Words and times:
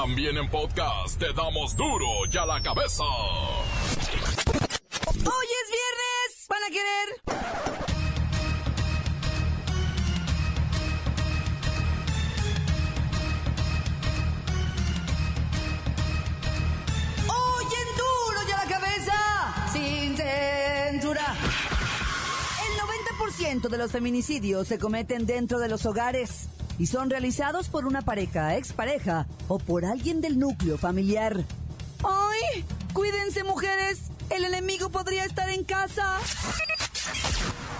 También 0.00 0.36
en 0.36 0.48
podcast 0.48 1.18
te 1.18 1.32
damos 1.32 1.74
duro 1.74 2.06
y 2.32 2.36
a 2.36 2.46
la 2.46 2.62
cabeza. 2.62 3.02
Hoy 3.02 3.56
es 5.16 5.70
viernes. 5.74 6.46
¿Van 6.48 6.62
a 6.62 6.68
querer? 6.70 7.08
Hoy 17.26 17.64
en 17.64 17.88
duro 17.96 18.40
y 18.46 18.52
a 18.52 18.56
la 18.56 18.66
cabeza. 18.70 19.18
Sin 19.72 20.16
censura. 20.16 21.34
El 22.62 22.72
90% 23.18 23.68
de 23.68 23.78
los 23.78 23.90
feminicidios 23.90 24.68
se 24.68 24.78
cometen 24.78 25.26
dentro 25.26 25.58
de 25.58 25.68
los 25.68 25.84
hogares 25.86 26.48
y 26.78 26.86
son 26.86 27.10
realizados 27.10 27.68
por 27.68 27.84
una 27.84 28.02
pareja, 28.02 28.56
expareja 28.56 29.26
o 29.48 29.58
por 29.58 29.84
alguien 29.84 30.20
del 30.20 30.38
núcleo 30.38 30.78
familiar. 30.78 31.44
¡Ay! 32.04 32.64
Cuídense, 32.92 33.44
mujeres. 33.44 34.02
El 34.30 34.44
enemigo 34.44 34.90
podría 34.90 35.24
estar 35.24 35.48
en 35.50 35.64
casa. 35.64 36.18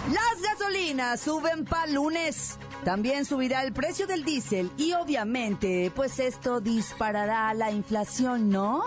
Las 0.09 0.43
gasolinas 0.43 1.21
suben 1.21 1.65
para 1.65 1.87
lunes. 1.87 2.59
También 2.85 3.25
subirá 3.25 3.63
el 3.63 3.73
precio 3.73 4.07
del 4.07 4.25
diésel 4.25 4.71
y 4.79 4.95
obviamente, 4.95 5.93
pues 5.95 6.19
esto 6.19 6.61
disparará 6.61 7.53
la 7.53 7.71
inflación, 7.71 8.49
¿no? 8.49 8.83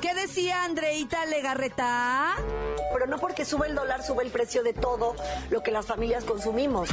¿Qué 0.00 0.14
decía 0.14 0.64
Andreita 0.64 1.26
Legarreta? 1.26 2.36
Pero 2.92 3.06
no 3.06 3.18
porque 3.18 3.44
sube 3.44 3.66
el 3.66 3.74
dólar, 3.74 4.02
sube 4.02 4.24
el 4.24 4.30
precio 4.30 4.62
de 4.62 4.72
todo 4.72 5.16
lo 5.50 5.62
que 5.62 5.72
las 5.72 5.86
familias 5.86 6.24
consumimos. 6.24 6.88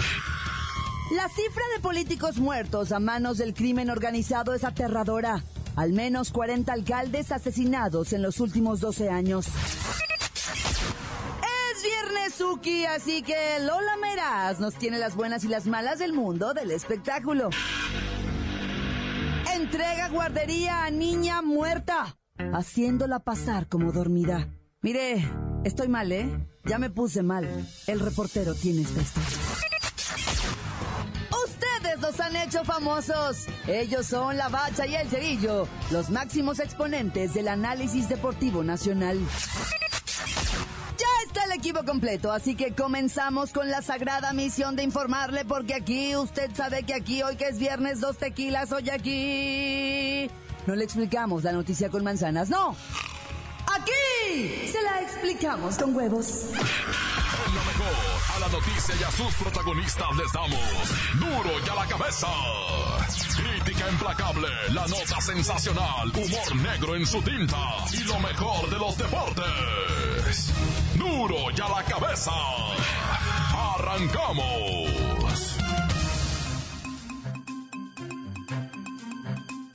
La 1.11 1.29
cifra 1.29 1.63
de 1.73 1.81
políticos 1.81 2.37
muertos 2.37 2.91
a 2.91 2.99
manos 2.99 3.37
del 3.37 3.53
crimen 3.53 3.89
organizado 3.89 4.53
es 4.53 4.65
aterradora. 4.65 5.41
Al 5.77 5.93
menos 5.93 6.31
40 6.31 6.73
alcaldes 6.73 7.31
asesinados 7.31 8.11
en 8.11 8.21
los 8.21 8.41
últimos 8.41 8.81
12 8.81 9.09
años. 9.09 9.47
Es 11.77 11.83
viernes 11.83 12.33
Suki, 12.33 12.85
así 12.85 13.21
que 13.21 13.59
Lola 13.61 13.95
Meraz 14.01 14.59
nos 14.59 14.73
tiene 14.73 14.97
las 14.97 15.15
buenas 15.15 15.45
y 15.45 15.47
las 15.47 15.65
malas 15.65 15.99
del 15.99 16.11
mundo 16.11 16.53
del 16.53 16.71
espectáculo. 16.71 17.51
Entrega 19.55 20.09
guardería 20.09 20.83
a 20.83 20.89
niña 20.89 21.41
muerta, 21.41 22.17
haciéndola 22.53 23.19
pasar 23.19 23.69
como 23.69 23.93
dormida. 23.93 24.49
Mire, 24.81 25.25
estoy 25.63 25.87
mal, 25.87 26.11
¿eh? 26.11 26.29
Ya 26.65 26.79
me 26.79 26.89
puse 26.89 27.23
mal. 27.23 27.47
El 27.87 28.01
reportero 28.01 28.53
tiene 28.55 28.81
esta 28.81 29.01
historia. 29.01 29.76
Los 32.01 32.19
han 32.19 32.35
hecho 32.35 32.63
famosos. 32.63 33.45
Ellos 33.67 34.05
son 34.05 34.37
la 34.37 34.49
Bacha 34.49 34.85
y 34.85 34.95
el 34.95 35.09
Cerillo, 35.09 35.67
los 35.91 36.09
máximos 36.09 36.59
exponentes 36.59 37.33
del 37.33 37.47
análisis 37.47 38.07
deportivo 38.07 38.63
nacional. 38.63 39.19
Ya 40.97 41.07
está 41.25 41.43
el 41.45 41.51
equipo 41.53 41.83
completo, 41.83 42.31
así 42.31 42.55
que 42.55 42.73
comenzamos 42.73 43.51
con 43.51 43.69
la 43.69 43.81
sagrada 43.81 44.31
misión 44.33 44.75
de 44.75 44.83
informarle, 44.83 45.43
porque 45.43 45.73
aquí 45.73 46.15
usted 46.15 46.49
sabe 46.55 46.83
que 46.83 46.93
aquí 46.93 47.23
hoy 47.23 47.35
que 47.35 47.47
es 47.47 47.59
viernes 47.59 47.99
dos 47.99 48.17
tequilas, 48.17 48.71
hoy 48.71 48.89
aquí 48.89 50.29
no 50.65 50.75
le 50.75 50.83
explicamos 50.83 51.43
la 51.43 51.51
noticia 51.51 51.89
con 51.89 52.03
manzanas, 52.03 52.49
no. 52.49 52.75
Aquí 53.67 54.67
se 54.71 54.81
la 54.81 55.01
explicamos 55.01 55.77
con 55.77 55.95
huevos. 55.95 56.51
Noticia 58.49 58.95
y 58.99 59.03
a 59.03 59.11
sus 59.11 59.33
protagonistas 59.35 60.15
les 60.15 60.31
damos 60.31 60.59
duro 61.19 61.51
y 61.65 61.69
a 61.69 61.75
la 61.75 61.85
cabeza. 61.87 62.27
Crítica 63.35 63.89
implacable, 63.89 64.47
la 64.73 64.87
nota 64.87 65.21
sensacional, 65.21 66.09
humor 66.09 66.55
negro 66.55 66.95
en 66.95 67.05
su 67.05 67.21
tinta 67.21 67.57
y 67.93 68.03
lo 68.03 68.19
mejor 68.19 68.69
de 68.69 68.77
los 68.77 68.97
deportes. 68.97 70.53
Duro 70.95 71.51
y 71.55 71.61
a 71.61 71.67
la 71.69 71.83
cabeza. 71.83 72.31
Arrancamos. 73.75 75.57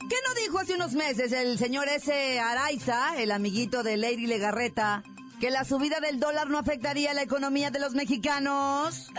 ¿Qué 0.09 0.17
no 0.27 0.41
dijo 0.41 0.59
hace 0.59 0.75
unos 0.75 0.93
meses 0.93 1.31
el 1.31 1.57
señor 1.57 1.87
ese 1.87 2.39
Araiza, 2.39 3.21
el 3.21 3.31
amiguito 3.31 3.83
de 3.83 3.97
Lady 3.97 4.27
Legarreta, 4.27 5.03
que 5.43 5.51
la 5.51 5.65
subida 5.65 5.99
del 5.99 6.21
dólar 6.21 6.47
no 6.47 6.57
afectaría 6.57 7.13
la 7.13 7.21
economía 7.21 7.69
de 7.69 7.77
los 7.77 7.95
mexicanos? 7.95 9.11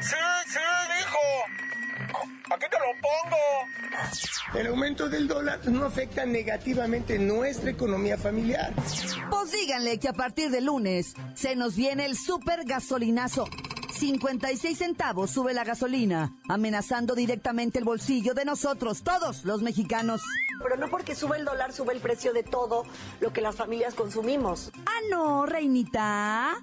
Sí, 0.00 0.14
sí, 0.46 0.58
dijo. 0.96 2.22
Aquí 2.54 2.66
te 2.70 2.76
lo 2.78 2.92
pongo. 3.02 4.60
El 4.60 4.68
aumento 4.68 5.08
del 5.08 5.26
dólar 5.26 5.58
no 5.66 5.84
afecta 5.84 6.24
negativamente 6.24 7.18
nuestra 7.18 7.72
economía 7.72 8.16
familiar. 8.16 8.72
Pues 9.28 9.50
díganle 9.50 9.98
que 9.98 10.06
a 10.06 10.12
partir 10.12 10.52
de 10.52 10.60
lunes 10.60 11.14
se 11.34 11.56
nos 11.56 11.74
viene 11.74 12.06
el 12.06 12.16
super 12.16 12.64
gasolinazo. 12.64 13.48
56 13.92 14.78
centavos 14.78 15.30
sube 15.30 15.54
la 15.54 15.64
gasolina, 15.64 16.34
amenazando 16.48 17.14
directamente 17.14 17.78
el 17.78 17.84
bolsillo 17.84 18.34
de 18.34 18.44
nosotros, 18.44 19.02
todos 19.02 19.44
los 19.44 19.62
mexicanos. 19.62 20.22
Pero 20.62 20.76
no 20.76 20.88
porque 20.88 21.14
sube 21.14 21.36
el 21.38 21.44
dólar, 21.44 21.72
sube 21.72 21.92
el 21.92 22.00
precio 22.00 22.32
de 22.32 22.42
todo 22.42 22.84
lo 23.20 23.32
que 23.32 23.40
las 23.40 23.56
familias 23.56 23.94
consumimos. 23.94 24.72
Ah, 24.86 25.00
no, 25.10 25.46
reinita. 25.46 26.56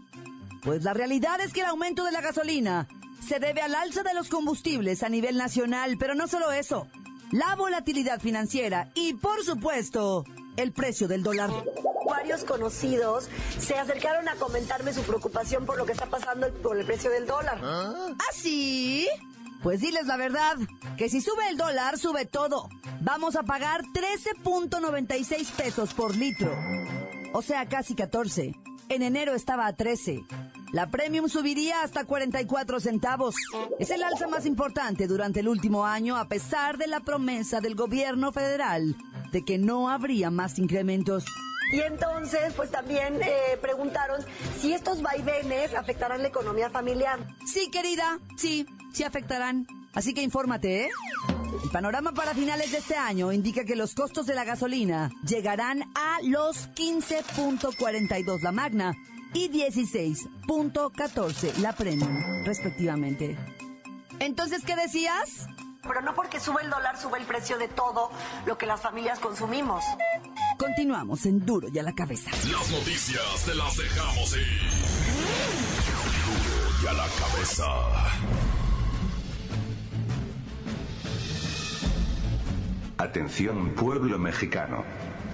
Pues 0.63 0.83
la 0.83 0.93
realidad 0.93 1.39
es 1.41 1.53
que 1.53 1.61
el 1.61 1.67
aumento 1.67 2.03
de 2.03 2.11
la 2.11 2.21
gasolina 2.21 2.87
se 3.25 3.39
debe 3.39 3.61
al 3.61 3.75
alza 3.75 4.03
de 4.03 4.13
los 4.13 4.27
combustibles 4.29 5.03
a 5.03 5.09
nivel 5.09 5.37
nacional, 5.37 5.97
pero 5.99 6.15
no 6.15 6.27
solo 6.27 6.51
eso. 6.51 6.87
La 7.31 7.55
volatilidad 7.55 8.19
financiera 8.19 8.89
y, 8.95 9.13
por 9.13 9.43
supuesto, 9.43 10.25
el 10.57 10.71
precio 10.71 11.07
del 11.07 11.23
dólar. 11.23 11.51
Varios 12.09 12.43
conocidos 12.43 13.29
se 13.57 13.75
acercaron 13.75 14.27
a 14.27 14.35
comentarme 14.35 14.93
su 14.93 15.01
preocupación 15.03 15.65
por 15.65 15.77
lo 15.77 15.85
que 15.85 15.93
está 15.93 16.07
pasando 16.07 16.51
por 16.55 16.77
el 16.77 16.85
precio 16.85 17.11
del 17.11 17.25
dólar. 17.25 17.59
¿Ah, 17.63 18.15
sí? 18.33 19.07
Pues 19.61 19.81
diles 19.81 20.05
la 20.05 20.15
verdad, 20.15 20.55
que 20.97 21.09
si 21.09 21.21
sube 21.21 21.49
el 21.49 21.57
dólar, 21.57 21.97
sube 21.97 22.25
todo. 22.25 22.69
Vamos 23.01 23.35
a 23.35 23.43
pagar 23.43 23.83
13.96 23.83 25.51
pesos 25.51 25.93
por 25.93 26.15
litro. 26.15 26.57
O 27.33 27.41
sea, 27.41 27.67
casi 27.67 27.93
14. 27.93 28.55
En 28.89 29.01
enero 29.03 29.33
estaba 29.35 29.67
a 29.67 29.73
13. 29.73 30.23
La 30.71 30.89
premium 30.89 31.27
subiría 31.27 31.83
hasta 31.83 32.05
44 32.05 32.79
centavos. 32.79 33.35
Es 33.79 33.89
el 33.89 34.03
alza 34.03 34.27
más 34.27 34.45
importante 34.45 35.07
durante 35.07 35.41
el 35.41 35.47
último 35.47 35.85
año 35.85 36.15
a 36.15 36.27
pesar 36.27 36.77
de 36.77 36.87
la 36.87 36.99
promesa 37.01 37.59
del 37.59 37.75
gobierno 37.75 38.31
federal 38.31 38.95
de 39.31 39.43
que 39.43 39.57
no 39.57 39.89
habría 39.89 40.31
más 40.31 40.59
incrementos. 40.59 41.25
Y 41.71 41.81
entonces, 41.81 42.53
pues 42.55 42.71
también 42.71 43.21
eh, 43.21 43.57
preguntaron 43.61 44.25
si 44.59 44.73
estos 44.73 45.01
vaivenes 45.01 45.73
afectarán 45.75 46.21
la 46.21 46.29
economía 46.29 46.69
familiar. 46.69 47.19
Sí, 47.45 47.69
querida, 47.71 48.19
sí, 48.37 48.65
sí 48.91 49.03
afectarán. 49.03 49.67
Así 49.93 50.13
que 50.13 50.21
infórmate, 50.21 50.85
¿eh? 50.85 50.89
El 51.63 51.69
panorama 51.71 52.13
para 52.13 52.33
finales 52.33 52.71
de 52.71 52.77
este 52.77 52.95
año 52.95 53.31
indica 53.31 53.65
que 53.65 53.75
los 53.75 53.93
costos 53.93 54.25
de 54.25 54.33
la 54.33 54.45
gasolina 54.45 55.11
llegarán 55.27 55.83
a 55.95 56.19
los 56.23 56.69
15.42 56.71 58.41
la 58.41 58.51
magna 58.51 58.95
y 59.33 59.49
16.14 59.49 61.57
la 61.57 61.73
premium, 61.73 62.43
respectivamente. 62.45 63.37
Entonces, 64.19 64.63
¿qué 64.65 64.75
decías? 64.75 65.47
Pero 65.81 66.01
no 66.01 66.13
porque 66.13 66.39
sube 66.39 66.61
el 66.61 66.69
dólar, 66.69 66.97
sube 66.97 67.19
el 67.19 67.25
precio 67.25 67.57
de 67.57 67.67
todo 67.67 68.11
lo 68.45 68.57
que 68.57 68.65
las 68.65 68.81
familias 68.81 69.19
consumimos. 69.19 69.83
Continuamos 70.59 71.25
en 71.25 71.45
Duro 71.45 71.69
y 71.73 71.79
a 71.79 71.83
la 71.83 71.93
cabeza. 71.93 72.31
Las 72.31 72.69
noticias 72.69 73.45
te 73.45 73.55
las 73.55 73.77
dejamos 73.77 74.35
ir. 74.35 74.69
Duro 76.25 76.83
y 76.83 76.87
a 76.87 76.93
la 76.93 77.07
cabeza. 77.07 77.65
Atención 82.97 83.69
pueblo 83.69 84.19
mexicano. 84.19 84.83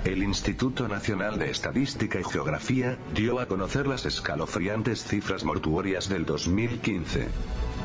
El 0.03 0.21
Instituto 0.21 0.87
Nacional 0.87 1.39
de 1.39 1.49
Estadística 1.49 2.19
y 2.19 2.23
Geografía 2.23 2.99
dio 3.15 3.39
a 3.39 3.47
conocer 3.47 3.87
las 3.87 4.05
escalofriantes 4.05 5.03
cifras 5.03 5.43
mortuorias 5.43 6.07
del 6.07 6.27
2015. 6.27 7.29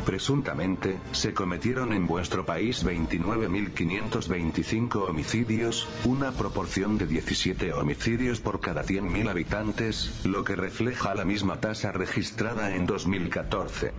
Presuntamente, 0.04 0.98
se 1.12 1.32
cometieron 1.34 1.92
en 1.92 2.06
vuestro 2.06 2.46
país 2.46 2.84
29.525 2.84 5.08
homicidios, 5.08 5.86
una 6.04 6.32
proporción 6.32 6.98
de 6.98 7.06
17 7.06 7.72
homicidios 7.74 8.40
por 8.40 8.58
cada 8.60 8.82
100.000 8.82 9.28
habitantes, 9.28 10.22
lo 10.24 10.42
que 10.42 10.56
refleja 10.56 11.14
la 11.14 11.24
misma 11.24 11.60
tasa 11.60 11.92
registrada 11.92 12.74
en 12.74 12.86
2014. 12.86 13.92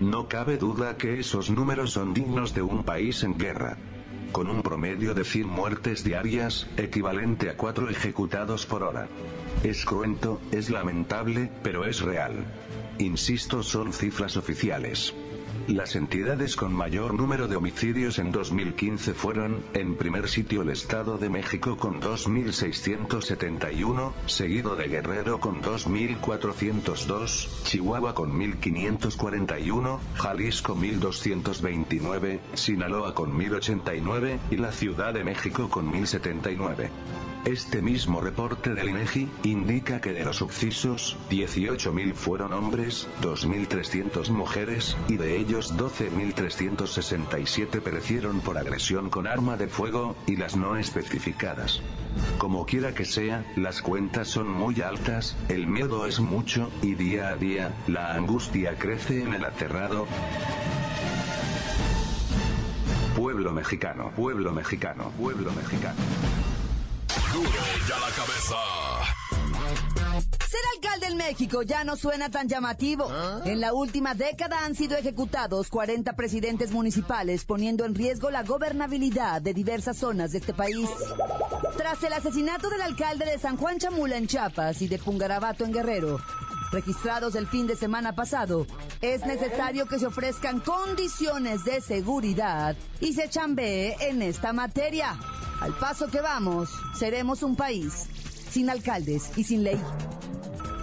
No 0.00 0.28
cabe 0.28 0.58
duda 0.58 0.96
que 0.96 1.20
esos 1.20 1.50
números 1.50 1.92
son 1.92 2.14
dignos 2.14 2.52
de 2.54 2.62
un 2.62 2.82
país 2.82 3.22
en 3.22 3.38
guerra 3.38 3.78
con 4.34 4.50
un 4.50 4.62
promedio 4.62 5.14
de 5.14 5.22
100 5.22 5.46
muertes 5.46 6.02
diarias, 6.02 6.66
equivalente 6.76 7.50
a 7.50 7.56
4 7.56 7.88
ejecutados 7.88 8.66
por 8.66 8.82
hora. 8.82 9.06
Es 9.62 9.84
cruento, 9.84 10.40
es 10.50 10.70
lamentable, 10.70 11.52
pero 11.62 11.84
es 11.84 12.00
real. 12.00 12.44
Insisto, 12.98 13.62
son 13.62 13.92
cifras 13.92 14.36
oficiales. 14.36 15.14
Las 15.66 15.96
entidades 15.96 16.56
con 16.56 16.74
mayor 16.74 17.14
número 17.14 17.48
de 17.48 17.56
homicidios 17.56 18.18
en 18.18 18.32
2015 18.32 19.14
fueron, 19.14 19.62
en 19.72 19.96
primer 19.96 20.28
sitio 20.28 20.60
el 20.60 20.68
Estado 20.68 21.16
de 21.16 21.30
México 21.30 21.78
con 21.78 22.02
2.671, 22.02 24.12
seguido 24.26 24.76
de 24.76 24.88
Guerrero 24.88 25.40
con 25.40 25.62
2.402, 25.62 27.64
Chihuahua 27.64 28.14
con 28.14 28.38
1.541, 28.38 30.00
Jalisco 30.16 30.76
1.229, 30.76 32.40
Sinaloa 32.52 33.14
con 33.14 33.32
1.089, 33.32 34.40
y 34.50 34.58
la 34.58 34.70
Ciudad 34.70 35.14
de 35.14 35.24
México 35.24 35.70
con 35.70 35.90
1.079. 35.90 36.90
Este 37.44 37.82
mismo 37.82 38.22
reporte 38.22 38.74
del 38.74 38.88
INEGI 38.88 39.28
indica 39.42 40.00
que 40.00 40.14
de 40.14 40.24
los 40.24 40.36
sucisos, 40.36 41.18
18.000 41.28 42.14
fueron 42.14 42.54
hombres, 42.54 43.06
2.300 43.20 44.30
mujeres, 44.30 44.96
y 45.08 45.18
de 45.18 45.36
ellos 45.36 45.76
12.367 45.76 47.82
perecieron 47.82 48.40
por 48.40 48.56
agresión 48.56 49.10
con 49.10 49.26
arma 49.26 49.58
de 49.58 49.68
fuego, 49.68 50.16
y 50.26 50.36
las 50.36 50.56
no 50.56 50.78
especificadas. 50.78 51.82
Como 52.38 52.64
quiera 52.64 52.94
que 52.94 53.04
sea, 53.04 53.44
las 53.56 53.82
cuentas 53.82 54.28
son 54.28 54.48
muy 54.48 54.80
altas, 54.80 55.36
el 55.50 55.66
miedo 55.66 56.06
es 56.06 56.20
mucho, 56.20 56.70
y 56.80 56.94
día 56.94 57.28
a 57.28 57.36
día, 57.36 57.74
la 57.86 58.14
angustia 58.14 58.78
crece 58.78 59.22
en 59.22 59.34
el 59.34 59.44
aterrado. 59.44 60.06
Pueblo 63.14 63.52
mexicano, 63.52 64.12
pueblo 64.16 64.50
mexicano, 64.50 65.12
pueblo 65.18 65.52
mexicano. 65.52 66.00
Duro 67.34 67.50
ya 67.88 67.98
la 67.98 68.10
cabeza. 68.14 68.56
Ser 70.48 70.60
alcalde 70.76 71.06
en 71.08 71.16
México 71.16 71.62
ya 71.62 71.82
no 71.82 71.96
suena 71.96 72.30
tan 72.30 72.48
llamativo. 72.48 73.10
En 73.44 73.60
la 73.60 73.74
última 73.74 74.14
década 74.14 74.64
han 74.64 74.76
sido 74.76 74.96
ejecutados 74.96 75.68
40 75.68 76.12
presidentes 76.12 76.70
municipales, 76.70 77.44
poniendo 77.44 77.84
en 77.86 77.96
riesgo 77.96 78.30
la 78.30 78.44
gobernabilidad 78.44 79.42
de 79.42 79.52
diversas 79.52 79.96
zonas 79.96 80.30
de 80.30 80.38
este 80.38 80.54
país. 80.54 80.88
Tras 81.76 82.00
el 82.04 82.12
asesinato 82.12 82.70
del 82.70 82.82
alcalde 82.82 83.24
de 83.26 83.40
San 83.40 83.56
Juan 83.56 83.80
Chamula 83.80 84.16
en 84.16 84.28
Chiapas 84.28 84.80
y 84.80 84.86
de 84.86 85.00
Pungarabato 85.00 85.64
en 85.64 85.72
Guerrero, 85.72 86.20
registrados 86.70 87.34
el 87.34 87.48
fin 87.48 87.66
de 87.66 87.74
semana 87.74 88.14
pasado, 88.14 88.64
es 89.00 89.26
necesario 89.26 89.86
que 89.86 89.98
se 89.98 90.06
ofrezcan 90.06 90.60
condiciones 90.60 91.64
de 91.64 91.80
seguridad 91.80 92.76
y 93.00 93.12
se 93.12 93.28
chambee 93.28 93.96
en 93.98 94.22
esta 94.22 94.52
materia. 94.52 95.18
Al 95.60 95.72
paso 95.74 96.08
que 96.08 96.20
vamos, 96.20 96.70
seremos 96.98 97.42
un 97.42 97.56
país 97.56 98.08
sin 98.50 98.70
alcaldes 98.70 99.36
y 99.36 99.44
sin 99.44 99.64
ley. 99.64 99.82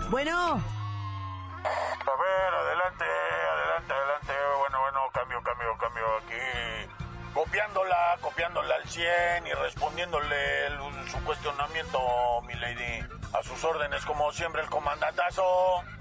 Bueno, 0.10 0.32
A 0.42 2.16
ver, 2.18 2.54
adelante, 2.54 3.06
adelante, 3.06 3.94
adelante. 3.94 4.34
Bueno, 4.60 4.82
bueno, 4.82 5.00
cambio, 5.14 5.42
cambio, 5.44 5.78
cambio 5.78 6.04
aquí. 6.18 6.92
Copiándola, 7.34 8.18
copiándola 8.20 8.76
al 8.76 8.90
100 8.90 9.48
y 9.48 9.54
respondiéndole 9.54 10.68
su 11.10 11.24
cuestionamiento, 11.24 12.42
mi 12.46 12.56
lady. 12.56 13.06
A 13.34 13.42
sus 13.44 13.64
órdenes, 13.64 14.04
como 14.06 14.32
siempre, 14.34 14.62
el 14.62 14.70
comandantazo. 14.70 15.44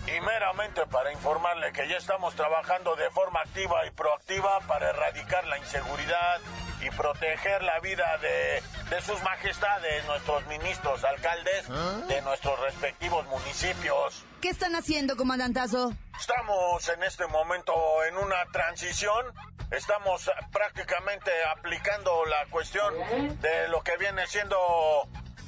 Y 0.08 0.20
meramente 0.22 0.84
para 0.86 1.12
informarle 1.12 1.72
que 1.72 1.86
ya 1.88 1.98
estamos 1.98 2.34
trabajando 2.34 2.96
de 2.96 3.08
forma 3.10 3.40
activa 3.40 3.86
y 3.86 3.90
proactiva 3.90 4.58
para 4.66 4.90
erradicar 4.90 5.46
la 5.46 5.58
inseguridad 5.58 6.40
y 6.80 6.90
proteger 6.90 7.62
la 7.62 7.78
vida 7.80 8.18
de, 8.18 8.62
de 8.88 9.02
sus 9.02 9.22
majestades, 9.22 10.04
nuestros 10.06 10.46
ministros, 10.46 11.04
alcaldes, 11.04 11.68
de 12.08 12.22
nuestros 12.22 12.58
respectivos 12.60 13.26
municipios. 13.26 14.24
¿qué 14.40 14.48
están 14.48 14.74
haciendo, 14.74 15.16
comandantazo? 15.16 15.92
Estamos 16.18 16.88
en 16.88 17.02
este 17.02 17.26
momento 17.26 17.72
en 18.04 18.16
una 18.16 18.44
transición. 18.52 19.26
Estamos 19.70 20.30
prácticamente 20.50 21.30
aplicando 21.56 22.24
la 22.24 22.46
cuestión 22.46 22.94
de 23.40 23.68
lo 23.68 23.82
que 23.82 23.96
viene 23.98 24.26
siendo... 24.26 24.56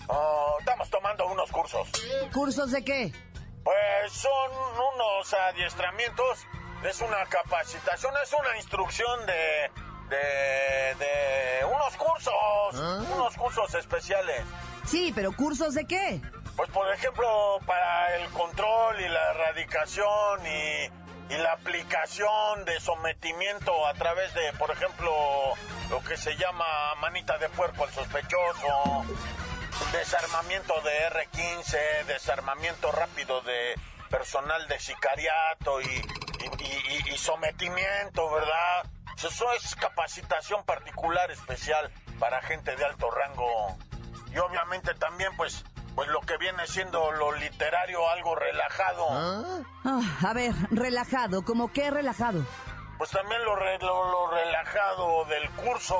ah, 0.09 0.55
estamos 0.61 0.91
tomando 0.91 1.27
unos 1.27 1.51
cursos. 1.51 1.89
¿Cursos 2.33 2.71
de 2.71 2.85
qué? 2.85 3.13
Pues 3.65 4.13
son 4.13 4.51
unos 4.95 5.35
adiestramientos, 5.35 6.47
es 6.85 7.01
una 7.01 7.25
capacitación, 7.27 8.13
es 8.23 8.33
una 8.33 8.57
instrucción 8.57 9.27
de... 9.27 9.71
de, 10.17 10.95
de 11.05 11.65
unos 11.65 11.97
cursos, 11.97 12.75
unos 13.15 13.35
cursos 13.37 13.75
especiales. 13.75 14.43
Sí, 14.87 15.13
pero 15.15 15.33
¿cursos 15.33 15.75
de 15.75 15.87
qué? 15.87 16.21
Pues 16.57 16.71
por 16.71 16.93
ejemplo, 16.93 17.59
para 17.67 18.17
el 18.17 18.29
control 18.31 19.01
y 19.01 19.09
la 19.09 19.31
erradicación 19.31 20.47
y, 20.47 21.35
y 21.35 21.39
la 21.39 21.53
aplicación 21.53 22.65
de 22.67 22.79
sometimiento 22.81 23.87
a 23.87 23.95
través 23.95 24.35
de, 24.35 24.53
por 24.55 24.71
ejemplo, 24.71 25.13
lo 25.91 26.03
que 26.05 26.17
se 26.17 26.37
llama 26.37 26.95
manita 27.01 27.39
de 27.39 27.49
puerco 27.49 27.85
al 27.85 27.91
sospechoso, 27.93 29.05
desarmamiento 29.93 30.75
de 30.83 31.09
R15, 31.11 32.05
desarmamiento 32.07 32.93
rápido 32.93 33.41
de 33.43 33.75
personal 34.11 34.69
de 34.69 34.79
sicariato 34.79 35.81
y, 35.81 35.85
y- 35.87 36.65
y- 36.65 37.03
y- 37.09 37.15
y 37.15 37.19
sometimiento, 37.19 38.31
¿verdad? 38.31 38.85
Eso 39.17 39.53
es 39.53 39.75
capacitación 39.77 40.65
particular 40.65 41.31
especial 41.31 41.91
para 42.19 42.43
gente 42.43 42.75
de 42.77 42.85
alto 42.85 43.11
rango. 43.11 43.77
Y 44.33 44.39
obviamente 44.39 44.95
también 44.95 45.35
pues 45.37 45.65
pues 45.95 46.09
lo 46.09 46.21
que 46.23 46.39
viene 46.39 46.67
siendo 46.67 47.13
lo 47.13 47.33
literario 47.33 48.09
algo 48.09 48.35
relajado. 48.35 49.07
Ah, 49.11 50.01
a 50.27 50.33
ver, 50.33 50.55
relajado, 50.71 51.45
¿cómo 51.45 51.71
qué 51.73 51.91
relajado? 51.91 52.45
pues 52.99 53.11
también 53.11 53.45
lo, 53.45 53.57
re- 53.57 53.79
lo, 53.81 54.11
lo 54.13 54.31
relajado 54.31 55.25
del 55.25 55.51
curso 55.51 55.97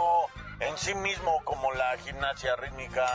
en 0.61 0.79
sí 0.79 0.95
mismo 0.95 1.43
como 1.45 1.73
la 1.73 1.97
gimnasia 1.99 2.55
rítmica 2.57 3.07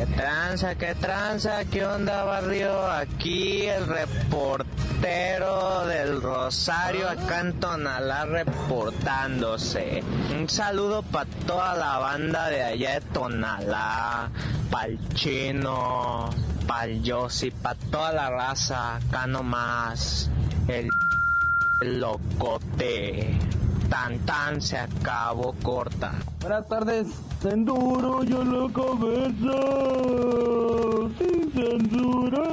¿Qué 0.01 0.07
tranza, 0.07 0.73
qué 0.73 0.95
tranza? 0.95 1.63
¿Qué 1.65 1.85
onda, 1.85 2.23
barrio? 2.23 2.91
Aquí 2.91 3.67
el 3.67 3.85
reportero 3.85 5.85
del 5.85 6.23
Rosario, 6.23 7.07
acá 7.07 7.41
en 7.41 7.59
Tonalá, 7.59 8.25
reportándose. 8.25 10.03
Un 10.35 10.49
saludo 10.49 11.03
para 11.03 11.29
toda 11.45 11.75
la 11.75 11.99
banda 11.99 12.49
de 12.49 12.63
allá 12.63 12.93
de 12.95 13.01
Tonalá, 13.13 14.31
pa'l 14.71 14.97
chino, 15.13 16.31
pa'l 16.65 17.03
Yossi, 17.03 17.51
pa' 17.51 17.75
toda 17.75 18.11
la 18.11 18.31
raza, 18.31 18.95
acá 18.95 19.27
nomás. 19.27 20.31
El 20.67 20.89
locote. 21.79 23.37
Tan 23.87 24.17
tan 24.25 24.63
se 24.63 24.79
acabó 24.79 25.53
corta. 25.61 26.13
Buenas 26.39 26.67
tardes, 26.67 27.05
Enduro 27.43 28.23
yo 28.23 28.43
la 28.43 28.71
cabeza, 28.71 29.57
sin 31.17 31.51
censura. 31.51 32.43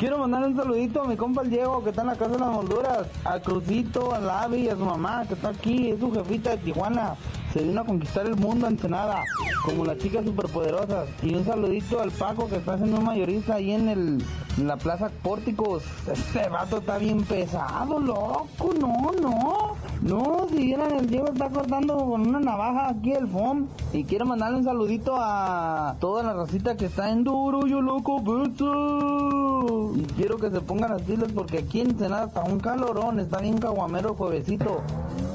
Quiero 0.00 0.18
mandar 0.18 0.42
un 0.44 0.56
saludito 0.56 1.02
a 1.02 1.06
mi 1.06 1.16
compa 1.16 1.42
el 1.42 1.50
Diego 1.50 1.82
que 1.84 1.90
está 1.90 2.02
en 2.02 2.08
la 2.08 2.16
casa 2.16 2.32
de 2.32 2.40
las 2.40 2.50
molduras, 2.50 3.06
a 3.24 3.38
Crucito, 3.38 4.12
a 4.12 4.18
Lavi 4.18 4.68
a 4.68 4.76
su 4.76 4.84
mamá 4.84 5.24
que 5.26 5.34
está 5.34 5.50
aquí, 5.50 5.90
es 5.90 6.00
su 6.00 6.10
jefita 6.12 6.50
de 6.50 6.56
Tijuana. 6.58 7.14
Se 7.52 7.62
vino 7.62 7.82
a 7.82 7.84
conquistar 7.84 8.26
el 8.26 8.34
mundo 8.34 8.66
en 8.66 8.72
Ensenada, 8.72 9.22
como 9.64 9.84
las 9.84 9.98
chicas 9.98 10.24
superpoderosas. 10.24 11.08
Y 11.22 11.36
un 11.36 11.44
saludito 11.44 12.00
al 12.00 12.10
Paco 12.10 12.48
que 12.48 12.56
está 12.56 12.74
haciendo 12.74 12.98
un 12.98 13.04
mayorista 13.04 13.54
ahí 13.54 13.70
en, 13.70 13.88
el, 13.88 14.24
en 14.58 14.66
la 14.66 14.76
plaza 14.76 15.10
Pórticos. 15.22 15.84
Este 16.12 16.48
vato 16.48 16.78
está 16.78 16.98
bien 16.98 17.22
pesado, 17.22 18.00
loco, 18.00 18.74
no, 18.80 19.12
no. 19.22 19.76
No, 20.04 20.46
si 20.50 20.56
vieran 20.56 20.92
el 20.92 21.08
Diego 21.08 21.28
está 21.28 21.48
cortando 21.48 21.96
con 21.96 22.28
una 22.28 22.38
navaja 22.38 22.90
aquí 22.90 23.12
el 23.12 23.26
FOM. 23.26 23.66
Y 23.94 24.04
quiero 24.04 24.26
mandarle 24.26 24.58
un 24.58 24.64
saludito 24.64 25.14
a 25.16 25.96
toda 25.98 26.22
la 26.22 26.34
racita 26.34 26.76
que 26.76 26.84
está 26.86 27.10
en 27.10 27.24
duro, 27.24 27.66
yo 27.66 27.80
loco, 27.80 28.20
beso. 28.20 29.92
Y 29.96 30.02
quiero 30.14 30.36
que 30.36 30.50
se 30.50 30.60
pongan 30.60 30.90
pilas 31.02 31.32
porque 31.32 31.58
aquí 31.60 31.80
en 31.80 31.92
Ensenada 31.92 32.26
está 32.26 32.42
un 32.44 32.60
calorón, 32.60 33.18
está 33.18 33.40
bien 33.40 33.56
caguamero 33.56 34.14
el. 34.14 34.82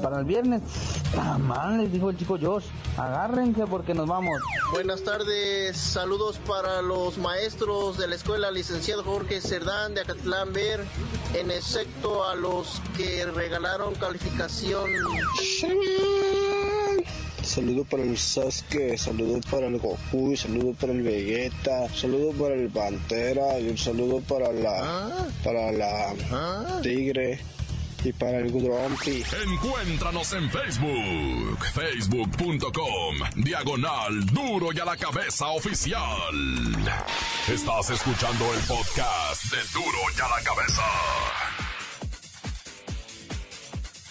Para 0.02 0.20
el 0.20 0.24
viernes, 0.24 0.62
mal, 1.40 1.78
les 1.78 1.92
dijo 1.92 2.10
el 2.10 2.16
chico 2.16 2.38
Josh. 2.40 2.64
Agárrense 2.96 3.66
porque 3.66 3.92
nos 3.94 4.06
vamos. 4.06 4.40
Buenas 4.72 5.02
tardes, 5.02 5.76
saludos 5.76 6.38
para 6.46 6.80
los 6.80 7.18
maestros 7.18 7.98
de 7.98 8.08
la 8.08 8.14
escuela, 8.14 8.50
licenciado 8.50 9.04
Jorge 9.04 9.40
Cerdán 9.40 9.94
de 9.94 10.00
Acatlán 10.02 10.52
Ver, 10.52 10.84
en 11.34 11.50
excepto 11.50 12.24
a 12.24 12.34
los 12.34 12.80
que 12.96 13.26
regalaron 13.26 13.94
calificación. 13.94 14.90
Saludo 17.42 17.84
para 17.84 18.02
el 18.02 18.16
Sasuke, 18.16 18.96
saludo 18.96 19.40
para 19.50 19.66
el 19.66 19.78
Goku, 19.78 20.36
saludo 20.36 20.72
para 20.74 20.92
el 20.92 21.02
Vegeta, 21.02 21.88
saludo 21.94 22.32
para 22.32 22.54
el 22.54 22.70
Pantera 22.70 23.58
y 23.58 23.68
un 23.68 23.78
saludo 23.78 24.20
para 24.20 24.52
la 24.52 25.28
para 25.42 25.72
la 25.72 26.14
Tigre 26.82 27.40
y 28.04 28.12
para 28.12 28.38
el 28.38 28.50
Grumpy. 28.50 29.24
Encuéntranos 29.44 30.32
en 30.32 30.50
Facebook, 30.50 31.58
facebook.com, 31.74 33.16
diagonal 33.36 34.26
duro 34.26 34.72
y 34.72 34.78
a 34.78 34.84
la 34.84 34.96
cabeza 34.96 35.48
oficial. 35.48 36.34
Estás 37.48 37.90
escuchando 37.90 38.52
el 38.54 38.60
podcast 38.60 39.44
de 39.44 39.58
duro 39.74 39.98
y 40.16 40.20
a 40.20 40.28
la 40.28 40.42
cabeza. 40.42 40.82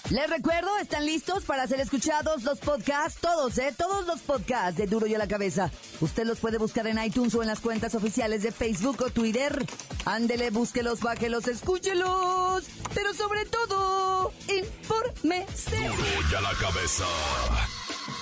Les 0.10 0.27
recuerdo, 0.27 0.75
están 0.79 1.05
listos 1.05 1.43
para 1.43 1.67
ser 1.67 1.79
escuchados 1.81 2.41
los 2.41 2.58
podcasts, 2.58 3.19
todos, 3.22 3.60
¿eh? 3.60 3.72
Todos 3.77 4.08
los 4.08 4.22
podcasts 4.22 4.75
de 4.75 4.88
Duro 4.88 5.05
y 5.05 5.13
a 5.13 5.19
la 5.19 5.27
Cabeza. 5.27 5.69
Usted 6.01 6.25
los 6.25 6.39
puede 6.39 6.58
buscar 6.58 6.88
en 6.88 6.98
iTunes 7.03 7.36
o 7.36 7.43
en 7.43 7.48
las 7.48 7.60
cuentas 7.60 7.93
oficiales 7.93 8.41
de 8.41 8.51
Facebook 8.51 9.03
o 9.05 9.12
Twitter. 9.12 9.63
Ándele, 10.10 10.50
búsquelos, 10.50 11.01
bájelos, 11.01 11.48
escúchelos. 11.48 12.63
Pero 12.96 13.13
sobre 13.13 13.46
todo, 13.46 14.34
infórmese. 14.48 15.78
Duro 15.78 16.04
y 16.32 16.36
a 16.36 16.42
la 16.42 16.54
cabeza. 16.54 17.06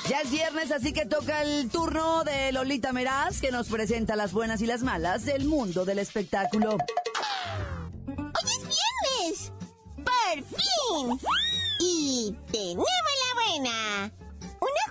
Ya 0.09 0.19
es 0.19 0.29
viernes, 0.29 0.73
así 0.73 0.91
que 0.91 1.05
toca 1.05 1.43
el 1.43 1.69
turno 1.69 2.25
de 2.25 2.51
Lolita 2.51 2.91
Meraz, 2.91 3.39
que 3.39 3.51
nos 3.51 3.69
presenta 3.69 4.17
las 4.17 4.33
buenas 4.33 4.61
y 4.61 4.65
las 4.65 4.83
malas 4.83 5.23
del 5.23 5.45
mundo 5.45 5.85
del 5.85 5.99
espectáculo. 5.99 6.71
¡Hoy 8.05 8.49
es 8.51 8.63
viernes! 8.67 9.53
¡Por 9.95 10.43
fin! 10.43 11.19
Y 11.79 12.35
tenemos 12.51 12.85
la 13.23 13.33
buena. 13.61 14.16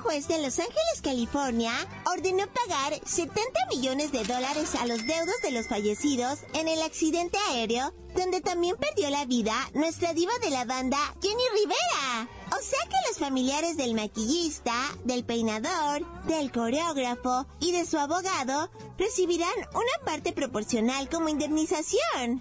Juez 0.07 0.29
de 0.29 0.41
Los 0.41 0.61
Ángeles, 0.61 1.03
California, 1.03 1.73
ordenó 2.05 2.45
pagar 2.47 2.95
70 3.05 3.43
millones 3.71 4.13
de 4.13 4.23
dólares 4.23 4.77
a 4.77 4.87
los 4.87 5.05
deudos 5.05 5.35
de 5.43 5.51
los 5.51 5.67
fallecidos 5.67 6.39
en 6.55 6.69
el 6.69 6.81
accidente 6.83 7.37
aéreo, 7.51 7.93
donde 8.15 8.41
también 8.41 8.77
perdió 8.77 9.11
la 9.11 9.25
vida 9.25 9.53
nuestra 9.75 10.15
diva 10.15 10.33
de 10.41 10.51
la 10.51 10.65
banda, 10.65 10.97
Jenny 11.21 11.43
Rivera. 11.55 12.29
O 12.57 12.63
sea 12.63 12.79
que 12.89 13.09
los 13.09 13.19
familiares 13.19 13.77
del 13.77 13.95
maquillista, 13.95 14.77
del 15.03 15.25
peinador, 15.25 16.07
del 16.27 16.53
coreógrafo 16.53 17.45
y 17.59 17.73
de 17.73 17.85
su 17.85 17.99
abogado 17.99 18.71
recibirán 18.99 19.59
una 19.75 20.05
parte 20.05 20.33
proporcional 20.33 21.09
como 21.09 21.31
indemnización. 21.31 22.41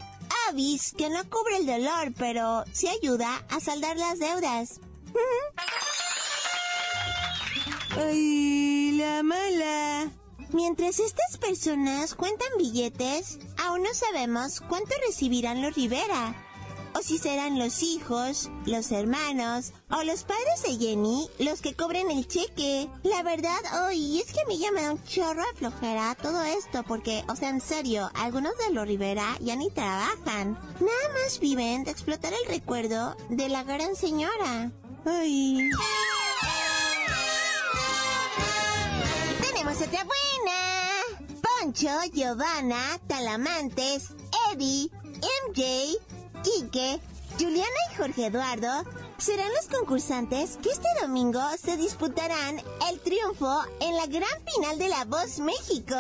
Avis 0.50 0.94
que 0.96 1.10
no 1.10 1.28
cubre 1.32 1.58
el 1.58 1.66
dolor, 1.66 2.14
pero 2.16 2.64
sí 2.74 2.88
ayuda 2.90 3.44
a 3.50 3.60
saldar 3.60 3.98
las 3.98 4.20
deudas. 4.20 4.82
¡Ay, 7.98 8.92
la 8.98 9.24
mala! 9.24 10.12
Mientras 10.52 11.00
estas 11.00 11.38
personas 11.38 12.14
cuentan 12.14 12.50
billetes, 12.58 13.40
aún 13.58 13.84
no 13.84 13.94
sabemos 13.94 14.60
cuánto 14.60 14.94
recibirán 15.08 15.62
los 15.62 15.76
Rivera. 15.76 16.36
O 16.94 17.02
si 17.02 17.18
serán 17.18 17.58
los 17.58 17.84
hijos, 17.84 18.50
los 18.66 18.92
hermanos 18.92 19.72
o 19.90 20.04
los 20.04 20.24
padres 20.24 20.62
de 20.64 20.78
Jenny 20.78 21.30
los 21.40 21.62
que 21.62 21.74
cobren 21.74 22.12
el 22.12 22.28
cheque. 22.28 22.90
La 23.04 23.24
verdad, 23.24 23.60
hoy 23.86 24.20
es 24.20 24.34
que 24.34 24.42
a 24.42 24.46
mí 24.46 24.58
ya 24.58 24.72
me 24.72 24.82
da 24.82 24.92
un 24.92 25.04
chorro 25.06 25.44
de 25.46 25.58
flojera 25.58 26.16
todo 26.16 26.44
esto 26.44 26.84
porque, 26.84 27.24
o 27.30 27.36
sea, 27.36 27.50
en 27.50 27.62
serio, 27.62 28.10
algunos 28.14 28.58
de 28.58 28.74
los 28.74 28.88
Rivera 28.88 29.38
ya 29.40 29.56
ni 29.56 29.70
trabajan. 29.72 30.60
Nada 30.82 31.14
más 31.22 31.40
viven 31.40 31.86
de 31.86 31.92
explotar 31.92 32.34
el 32.34 32.48
recuerdo 32.50 33.16
de 33.30 33.48
la 33.48 33.64
gran 33.64 33.96
señora. 33.96 34.72
Ay. 35.06 35.70
Otra 39.76 40.06
buena. 40.06 41.42
Poncho, 41.42 41.90
Giovanna, 42.14 42.98
Talamantes, 43.08 44.12
Eddie, 44.50 44.90
MJ, 45.50 45.98
Quique, 46.44 47.02
Juliana 47.38 47.68
y 47.92 47.96
Jorge 47.98 48.28
Eduardo 48.28 48.70
serán 49.18 49.50
los 49.54 49.68
concursantes 49.68 50.58
que 50.64 50.70
este 50.70 50.88
domingo 51.02 51.42
se 51.62 51.76
disputarán 51.76 52.58
el 52.90 53.00
triunfo 53.02 53.64
en 53.82 53.98
la 53.98 54.06
gran 54.08 54.42
final 54.54 54.80
de 54.80 54.88
La 54.88 55.04
Voz 55.04 55.40
México. 55.40 55.96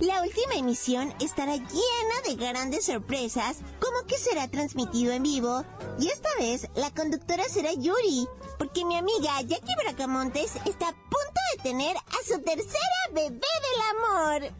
La 0.00 0.22
última 0.22 0.54
emisión 0.54 1.14
estará 1.20 1.56
llena 1.56 2.20
de 2.26 2.34
grandes 2.34 2.86
sorpresas, 2.86 3.58
como 3.80 4.06
que 4.06 4.16
será 4.16 4.48
transmitido 4.48 5.12
en 5.12 5.22
vivo, 5.22 5.62
y 5.98 6.08
esta 6.08 6.30
vez 6.38 6.70
la 6.74 6.90
conductora 6.90 7.44
será 7.44 7.74
Yuri, 7.74 8.26
porque 8.58 8.86
mi 8.86 8.96
amiga 8.96 9.38
Jackie 9.42 9.74
Bracamontes 9.84 10.56
está 10.64 10.88
a 10.88 10.92
punto 10.92 11.40
de 11.54 11.62
tener 11.62 11.98
a 11.98 12.26
su 12.26 12.40
tercera 12.40 13.10
bebé 13.12 13.30
del 13.30 13.80
amor. 13.90 14.54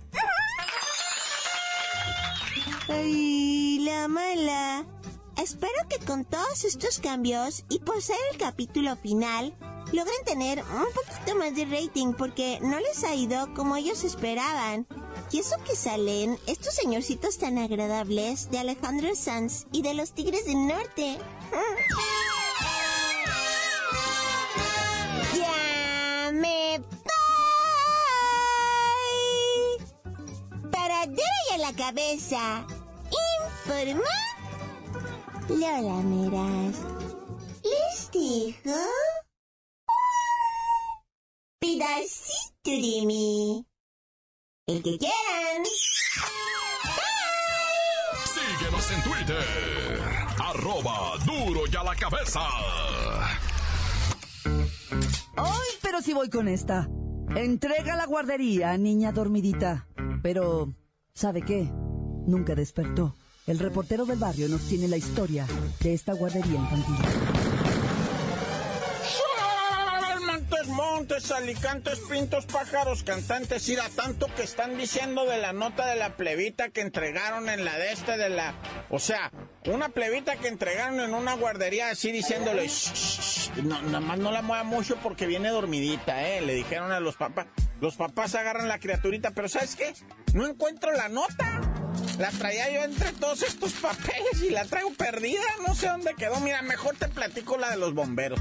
Ay, 2.90 3.78
la 3.78 4.08
mala. 4.08 4.84
Espero 5.42 5.88
que 5.88 6.04
con 6.04 6.26
todos 6.26 6.64
estos 6.64 6.98
cambios 6.98 7.64
y 7.70 7.78
por 7.78 8.02
ser 8.02 8.18
el 8.30 8.36
capítulo 8.36 8.94
final, 8.96 9.56
logren 9.90 10.22
tener 10.26 10.62
un 10.62 10.92
poquito 10.92 11.34
más 11.38 11.54
de 11.54 11.64
rating 11.64 12.12
porque 12.12 12.58
no 12.60 12.78
les 12.78 13.02
ha 13.04 13.14
ido 13.14 13.54
como 13.54 13.76
ellos 13.76 14.04
esperaban. 14.04 14.86
Y 15.32 15.38
eso 15.38 15.56
que 15.64 15.76
salen 15.76 16.40
estos 16.48 16.74
señorcitos 16.74 17.38
tan 17.38 17.56
agradables 17.58 18.50
de 18.50 18.58
Alejandro 18.58 19.14
Sanz 19.14 19.66
y 19.70 19.82
de 19.82 19.94
los 19.94 20.10
Tigres 20.12 20.44
del 20.44 20.66
Norte. 20.66 21.18
¡Ya 25.36 26.32
me 26.32 26.80
voy! 26.80 26.90
Para 30.72 31.04
y 31.04 31.52
a 31.54 31.58
la 31.58 31.72
cabeza. 31.74 32.66
Informa 33.64 34.02
Lola 35.48 36.02
Meras. 36.02 36.76
¿Les 37.62 38.10
dijo? 38.10 38.70
Un 38.70 39.94
pedacito 41.60 42.64
de 42.64 43.06
mí. 43.06 43.69
El 44.70 44.84
que 44.84 44.98
quieran. 44.98 45.64
Síguenos 48.24 48.90
en 48.92 49.02
Twitter. 49.02 50.00
Arroba 50.38 51.16
duro 51.26 51.62
y 51.66 51.74
a 51.74 51.82
la 51.82 51.96
cabeza. 51.96 52.40
Hoy, 55.36 55.66
pero 55.82 56.00
sí 56.00 56.12
voy 56.12 56.30
con 56.30 56.46
esta. 56.46 56.88
Entrega 57.34 57.96
la 57.96 58.06
guardería, 58.06 58.78
niña 58.78 59.10
dormidita. 59.10 59.88
Pero, 60.22 60.72
¿sabe 61.14 61.42
qué? 61.42 61.68
Nunca 62.28 62.54
despertó. 62.54 63.16
El 63.48 63.58
reportero 63.58 64.04
del 64.06 64.20
barrio 64.20 64.48
nos 64.48 64.68
tiene 64.68 64.86
la 64.86 64.98
historia 64.98 65.48
de 65.80 65.94
esta 65.94 66.12
guardería 66.12 66.60
infantil. 66.60 67.39
Montes, 70.80 71.30
alicantes, 71.30 71.98
pintos, 72.08 72.46
pájaros, 72.46 73.02
cantantes, 73.02 73.68
ir 73.68 73.80
a 73.80 73.90
tanto 73.90 74.28
que 74.34 74.42
están 74.42 74.78
diciendo 74.78 75.26
de 75.26 75.36
la 75.36 75.52
nota 75.52 75.84
de 75.86 75.96
la 75.96 76.16
plebita 76.16 76.70
que 76.70 76.80
entregaron 76.80 77.50
en 77.50 77.66
la 77.66 77.76
de 77.76 77.92
este 77.92 78.16
de 78.16 78.30
la... 78.30 78.54
O 78.88 78.98
sea, 78.98 79.30
una 79.66 79.90
plebita 79.90 80.36
que 80.36 80.48
entregaron 80.48 81.00
en 81.00 81.12
una 81.12 81.34
guardería 81.34 81.90
así 81.90 82.12
diciéndole, 82.12 82.66
"Shh, 82.66 82.94
shh, 82.94 83.20
shh, 83.56 83.62
no, 83.62 83.82
nada 83.82 84.00
más 84.00 84.18
no 84.18 84.32
la 84.32 84.40
mueva 84.40 84.64
mucho 84.64 84.96
porque 85.02 85.26
viene 85.26 85.50
dormidita, 85.50 86.26
¿eh? 86.26 86.40
Le 86.40 86.54
dijeron 86.54 86.92
a 86.92 87.00
los 87.00 87.16
papás. 87.16 87.46
Los 87.82 87.96
papás 87.96 88.34
agarran 88.34 88.66
la 88.66 88.78
criaturita, 88.78 89.32
pero 89.32 89.50
¿sabes 89.50 89.76
qué? 89.76 89.92
No 90.32 90.46
encuentro 90.46 90.92
la 90.92 91.10
nota. 91.10 91.60
La 92.18 92.30
traía 92.30 92.70
yo 92.72 92.84
entre 92.84 93.12
todos 93.12 93.42
estos 93.42 93.72
papeles 93.74 94.42
y 94.42 94.48
la 94.48 94.64
traigo 94.64 94.94
perdida. 94.94 95.42
No 95.66 95.74
sé 95.74 95.88
dónde 95.88 96.14
quedó. 96.14 96.40
Mira, 96.40 96.62
mejor 96.62 96.96
te 96.96 97.08
platico 97.08 97.58
la 97.58 97.68
de 97.70 97.76
los 97.76 97.92
bomberos. 97.92 98.40